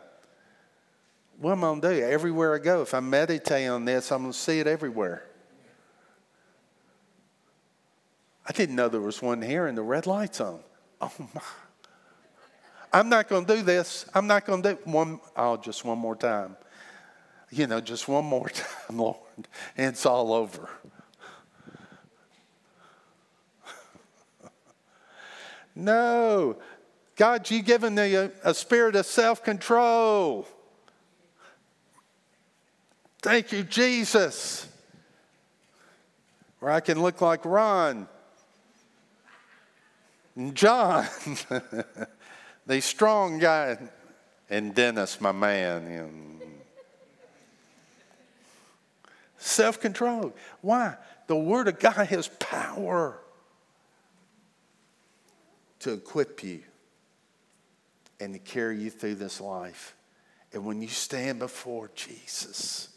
What 1.39 1.53
am 1.53 1.65
I 1.65 1.67
going 1.69 1.81
to 1.83 1.95
do? 1.97 2.05
Everywhere 2.05 2.55
I 2.55 2.59
go, 2.59 2.83
if 2.83 2.95
I 2.95 3.01
meditate 3.01 3.69
on 3.69 3.85
this, 3.85 4.11
I'm 4.11 4.23
going 4.23 4.33
to 4.33 4.39
see 4.39 4.61
it 4.61 4.67
everywhere. 4.67 5.27
I 8.47 8.53
didn't 8.53 8.77
know 8.77 8.89
there 8.89 9.01
was 9.01 9.21
one 9.21 9.43
here 9.43 9.67
and 9.67 9.77
the 9.77 9.83
red 9.83 10.07
light's 10.07 10.41
on. 10.41 10.61
Oh 11.01 11.13
my. 11.35 11.41
I'm 12.93 13.09
not 13.09 13.29
going 13.29 13.47
to 13.47 13.57
do 13.57 13.63
this. 13.63 14.05
I'm 14.15 14.27
not 14.27 14.45
going 14.45 14.63
to 14.63 14.75
do 14.75 14.81
one. 14.85 15.21
Oh, 15.37 15.57
just 15.57 15.85
one 15.85 15.99
more 15.99 16.15
time. 16.15 16.57
You 17.51 17.67
know, 17.67 17.81
just 17.81 18.07
one 18.09 18.25
more 18.25 18.49
time, 18.89 18.99
Lord, 18.99 19.17
and 19.77 19.89
it's 19.89 20.05
all 20.07 20.33
over. 20.33 20.69
no. 25.75 26.57
God, 27.17 27.51
you've 27.51 27.65
given 27.65 27.95
me 27.95 28.15
a, 28.15 28.31
a 28.45 28.55
spirit 28.55 28.97
of 28.97 29.07
self 29.07 29.45
control. 29.45 30.47
Thank 33.23 33.53
you, 33.53 33.63
Jesus. 33.63 34.67
Where 36.59 36.73
I 36.73 36.81
can 36.81 37.01
look 37.01 37.21
like 37.21 37.45
Ron 37.45 38.09
and 40.37 40.55
John. 40.57 41.07
The 42.73 42.81
strong 42.81 43.39
guy, 43.39 43.77
and 44.49 44.75
Dennis, 44.75 45.21
my 45.21 45.33
man. 45.33 45.87
And 45.87 46.41
Self 49.37 49.79
control. 49.79 50.33
Why? 50.63 50.97
The 51.27 51.37
Word 51.37 51.69
of 51.69 51.79
God 51.79 52.07
has 52.07 52.29
power 52.29 53.19
to 55.81 55.93
equip 55.93 56.43
you 56.43 56.63
and 58.21 58.33
to 58.33 58.39
carry 58.39 58.79
you 58.79 58.89
through 58.89 59.17
this 59.17 59.41
life 59.41 59.97
And 60.53 60.65
when 60.65 60.81
you 60.81 60.89
stand 60.89 61.41
before 61.41 61.91
Jesus 61.95 62.89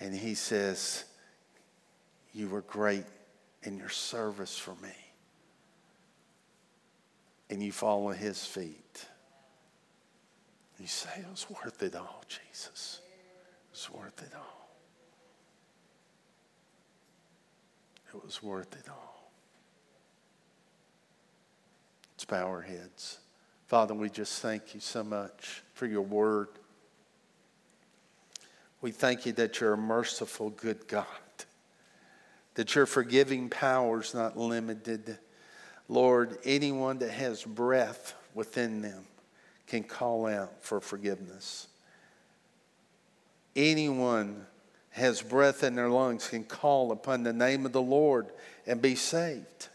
and 0.00 0.14
he 0.14 0.34
says, 0.34 1.04
You 2.32 2.48
were 2.48 2.62
great 2.62 3.04
in 3.62 3.76
your 3.76 3.90
service 3.90 4.56
for 4.58 4.74
me, 4.82 4.94
and 7.54 7.62
you 7.62 7.70
fall 7.70 8.10
at 8.10 8.16
his 8.16 8.44
feet, 8.44 9.06
you 10.80 10.88
say, 10.88 11.08
It 11.18 11.30
was 11.30 11.46
worth 11.48 11.84
it 11.84 11.94
all, 11.94 12.24
Jesus. 12.26 13.00
It 13.06 13.70
was 13.70 13.90
worth 13.90 14.22
it 14.22 14.32
all. 14.34 14.68
It 18.12 18.24
was 18.24 18.42
worth 18.42 18.74
it 18.74 18.88
all. 18.90 19.30
Let's 22.14 22.24
bow 22.24 22.44
our 22.44 22.60
heads. 22.60 23.20
Father, 23.68 23.94
we 23.94 24.10
just 24.10 24.42
thank 24.42 24.74
you 24.74 24.80
so 24.80 25.04
much 25.04 25.62
for 25.74 25.86
your 25.86 26.02
word. 26.02 26.48
We 28.80 28.90
thank 28.90 29.26
you 29.26 29.32
that 29.34 29.60
you're 29.60 29.74
a 29.74 29.78
merciful, 29.78 30.50
good 30.50 30.88
God, 30.88 31.06
that 32.54 32.74
your 32.74 32.86
forgiving 32.86 33.48
power 33.48 34.00
is 34.00 34.12
not 34.12 34.36
limited. 34.36 35.18
Lord, 35.88 36.38
anyone 36.44 36.98
that 36.98 37.10
has 37.10 37.44
breath 37.44 38.14
within 38.34 38.82
them 38.82 39.04
can 39.66 39.82
call 39.82 40.26
out 40.26 40.62
for 40.62 40.80
forgiveness. 40.80 41.68
Anyone 43.54 44.46
has 44.90 45.22
breath 45.22 45.62
in 45.64 45.74
their 45.74 45.88
lungs 45.88 46.28
can 46.28 46.44
call 46.44 46.92
upon 46.92 47.22
the 47.22 47.32
name 47.32 47.66
of 47.66 47.72
the 47.72 47.82
Lord 47.82 48.28
and 48.66 48.80
be 48.80 48.94
saved. 48.94 49.68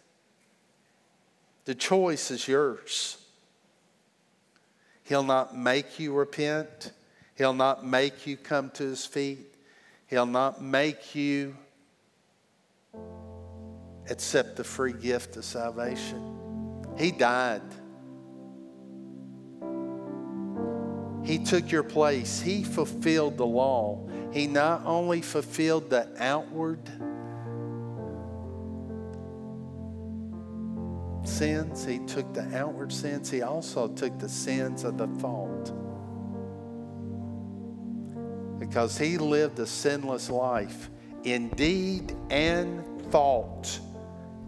The 1.65 1.75
choice 1.75 2.31
is 2.31 2.47
yours. 2.47 3.17
He'll 5.03 5.23
not 5.23 5.57
make 5.57 5.99
you 5.99 6.13
repent. 6.13 6.91
He'll 7.35 7.53
not 7.53 7.85
make 7.85 8.25
you 8.25 8.37
come 8.37 8.69
to 8.71 8.83
his 8.83 9.05
feet. 9.05 9.53
He'll 10.07 10.25
not 10.25 10.61
make 10.61 11.15
you 11.15 11.55
accept 14.09 14.55
the 14.55 14.63
free 14.63 14.93
gift 14.93 15.37
of 15.37 15.45
salvation. 15.45 16.35
He 16.97 17.11
died. 17.11 17.61
He 21.23 21.37
took 21.37 21.71
your 21.71 21.83
place. 21.83 22.41
He 22.41 22.63
fulfilled 22.63 23.37
the 23.37 23.45
law. 23.45 24.07
He 24.31 24.47
not 24.47 24.85
only 24.85 25.21
fulfilled 25.21 25.89
the 25.89 26.09
outward 26.17 26.89
sins, 31.23 31.85
he 31.85 31.99
took 31.99 32.33
the 32.33 32.57
outward 32.57 32.91
sins, 32.91 33.29
he 33.29 33.41
also 33.41 33.87
took 33.87 34.17
the 34.19 34.27
sins 34.27 34.83
of 34.83 34.97
the 34.97 35.07
thought. 35.07 35.71
Because 38.59 38.97
he 38.97 39.17
lived 39.17 39.59
a 39.59 39.65
sinless 39.65 40.29
life 40.29 40.89
in 41.23 41.49
deed 41.49 42.13
and 42.29 42.83
thought. 43.11 43.79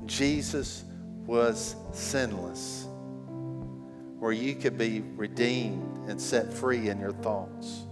Jesus 0.05 0.83
was 1.25 1.75
sinless, 1.93 2.87
where 4.19 4.31
you 4.31 4.55
could 4.55 4.77
be 4.77 5.01
redeemed 5.15 6.09
and 6.09 6.19
set 6.19 6.51
free 6.51 6.89
in 6.89 6.99
your 6.99 7.11
thoughts. 7.11 7.85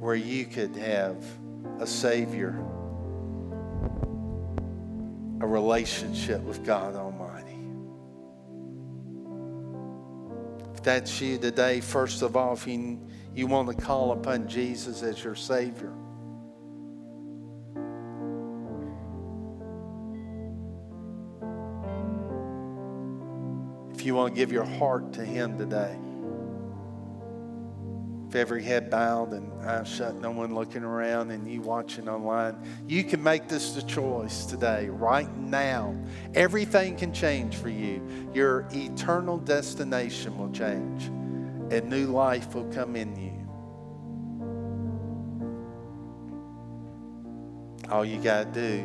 Where 0.00 0.14
you 0.14 0.44
could 0.44 0.76
have 0.76 1.16
a 1.80 1.86
Savior 1.86 2.54
a 5.44 5.46
relationship 5.46 6.40
with 6.40 6.64
God 6.64 6.94
Almighty. 6.94 7.58
If 10.72 10.82
that's 10.82 11.20
you 11.20 11.36
today, 11.36 11.80
first 11.80 12.22
of 12.22 12.34
all, 12.34 12.54
if 12.54 12.66
you, 12.66 12.98
you 13.34 13.46
want 13.46 13.68
to 13.68 13.74
call 13.74 14.12
upon 14.12 14.48
Jesus 14.48 15.02
as 15.02 15.22
your 15.22 15.34
Savior, 15.34 15.92
you 24.04 24.14
want 24.14 24.34
to 24.34 24.38
give 24.38 24.52
your 24.52 24.64
heart 24.64 25.12
to 25.14 25.24
Him 25.24 25.56
today, 25.58 25.96
If 28.34 28.40
every 28.40 28.64
head 28.64 28.90
bowed 28.90 29.32
and 29.32 29.52
eyes 29.62 29.88
shut, 29.88 30.16
no 30.16 30.32
one 30.32 30.56
looking 30.56 30.82
around, 30.82 31.30
and 31.30 31.48
you 31.48 31.60
watching 31.60 32.08
online, 32.08 32.56
you 32.88 33.04
can 33.04 33.22
make 33.22 33.46
this 33.46 33.74
the 33.74 33.82
choice 33.82 34.44
today, 34.44 34.88
right 34.88 35.32
now. 35.36 35.94
Everything 36.34 36.96
can 36.96 37.12
change 37.12 37.54
for 37.54 37.68
you. 37.68 38.02
Your 38.34 38.66
eternal 38.72 39.38
destination 39.38 40.36
will 40.36 40.50
change, 40.50 41.04
and 41.70 41.88
new 41.88 42.06
life 42.06 42.56
will 42.56 42.68
come 42.72 42.96
in 42.96 43.14
you. 43.14 43.30
All 47.88 48.04
you 48.04 48.18
got 48.20 48.52
to 48.52 48.60
do 48.60 48.84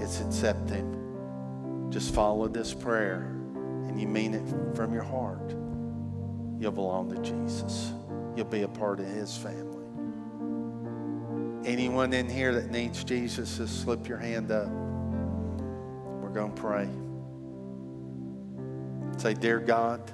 is 0.00 0.20
accept 0.20 0.70
Him. 0.70 0.99
Just 1.90 2.14
follow 2.14 2.48
this 2.48 2.72
prayer, 2.72 3.22
and 3.86 4.00
you 4.00 4.06
mean 4.06 4.34
it 4.34 4.76
from 4.76 4.94
your 4.94 5.02
heart 5.02 5.54
you'll 6.60 6.70
belong 6.70 7.10
to 7.10 7.20
Jesus. 7.22 7.92
You'll 8.36 8.44
be 8.44 8.62
a 8.62 8.68
part 8.68 9.00
of 9.00 9.06
his 9.06 9.36
family. 9.36 9.78
Anyone 11.64 12.12
in 12.12 12.28
here 12.28 12.54
that 12.54 12.70
needs 12.70 13.02
Jesus, 13.02 13.56
just 13.56 13.82
slip 13.82 14.06
your 14.06 14.18
hand 14.18 14.52
up. 14.52 14.68
We're 14.68 16.30
going 16.32 16.54
to 16.54 16.60
pray. 16.60 16.88
Say, 19.18 19.34
Dear 19.34 19.58
God, 19.58 20.12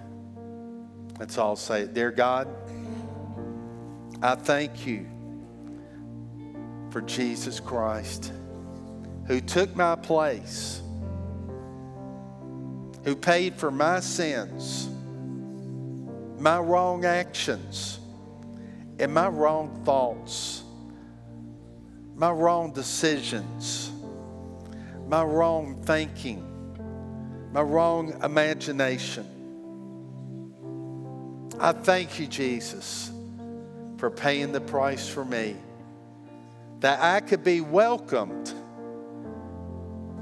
let's 1.19 1.37
all 1.37 1.57
say 1.57 1.83
it. 1.83 1.95
Dear 1.95 2.11
God, 2.13 2.49
I 4.23 4.35
thank 4.37 4.87
you 4.87 5.07
for 6.91 7.01
Jesus 7.03 7.61
Christ 7.61 8.33
who 9.27 9.41
took 9.41 9.75
my 9.75 9.97
place, 9.97 10.81
who 13.07 13.17
paid 13.17 13.55
for 13.55 13.71
my 13.71 14.01
sins 14.01 14.91
my 16.39 16.59
wrong 16.59 17.05
actions 17.05 17.99
and 18.99 19.13
my 19.13 19.29
wrong 19.29 19.83
thoughts, 19.85 20.63
my 22.15 22.31
wrong 22.31 22.73
decisions, 22.73 23.91
my 25.07 25.23
wrong 25.23 25.83
thinking, 25.83 26.43
my 27.53 27.63
wrong 27.63 28.23
imagination. 28.23 29.27
I 31.59 31.73
thank 31.73 32.21
you, 32.21 32.27
Jesus, 32.27 33.11
for 33.97 34.11
paying 34.11 34.53
the 34.53 34.61
price 34.61 35.09
for 35.09 35.25
me, 35.25 35.57
that 36.81 37.01
I 37.01 37.21
could 37.21 37.43
be 37.43 37.61
welcomed 37.63 38.53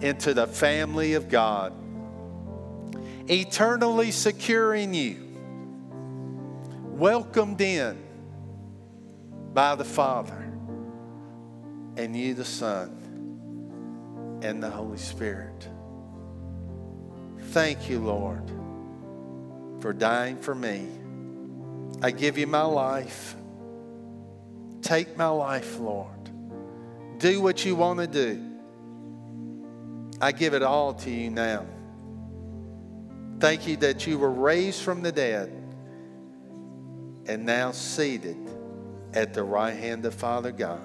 into 0.00 0.32
the 0.32 0.46
family 0.46 1.14
of 1.14 1.28
God, 1.28 1.72
eternally 3.28 4.10
securing 4.10 4.94
you 4.94 5.24
welcomed 6.82 7.60
in 7.60 7.98
by 9.52 9.74
the 9.74 9.84
Father, 9.84 10.50
and 11.96 12.16
you, 12.16 12.34
the 12.34 12.44
Son, 12.44 14.40
and 14.42 14.62
the 14.62 14.70
Holy 14.70 14.98
Spirit. 14.98 15.68
Thank 17.50 17.88
you, 17.88 18.00
Lord, 18.00 18.50
for 19.80 19.92
dying 19.92 20.36
for 20.36 20.54
me. 20.54 20.88
I 22.02 22.10
give 22.10 22.36
you 22.36 22.46
my 22.46 22.62
life. 22.64 23.36
Take 24.82 25.16
my 25.16 25.28
life, 25.28 25.78
Lord. 25.78 26.08
Do 27.18 27.40
what 27.40 27.64
you 27.64 27.76
want 27.76 28.00
to 28.00 28.06
do. 28.06 28.50
I 30.20 30.32
give 30.32 30.52
it 30.54 30.62
all 30.62 30.94
to 30.94 31.10
you 31.10 31.30
now. 31.30 31.64
Thank 33.40 33.66
you 33.66 33.76
that 33.78 34.06
you 34.06 34.18
were 34.18 34.30
raised 34.30 34.82
from 34.82 35.02
the 35.02 35.12
dead 35.12 35.52
and 37.26 37.44
now 37.44 37.72
seated 37.72 38.36
at 39.12 39.34
the 39.34 39.42
right 39.42 39.76
hand 39.76 40.04
of 40.04 40.14
Father 40.14 40.52
God. 40.52 40.80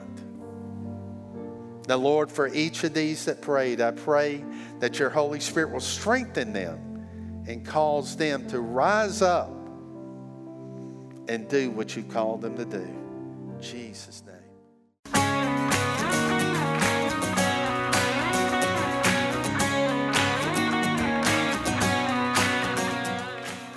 Now, 1.88 1.96
Lord, 1.96 2.32
for 2.32 2.48
each 2.48 2.84
of 2.84 2.94
these 2.94 3.26
that 3.26 3.42
prayed, 3.42 3.82
I 3.82 3.92
pray 3.92 4.46
that 4.80 5.00
your 5.00 5.10
Holy 5.10 5.40
Spirit 5.40 5.72
will 5.72 5.80
strengthen 5.80 6.54
them 6.54 7.08
and 7.48 7.66
cause 7.66 8.16
them 8.16 8.48
to 8.50 8.60
rise 8.62 9.24
up 9.24 9.50
and 11.28 11.48
do 11.48 11.72
what 11.72 11.96
you 11.96 12.04
called 12.04 12.42
them 12.42 12.56
to 12.58 12.66
do. 12.66 12.78
In 12.78 13.58
Jesus' 13.60 14.24
name. 14.26 14.29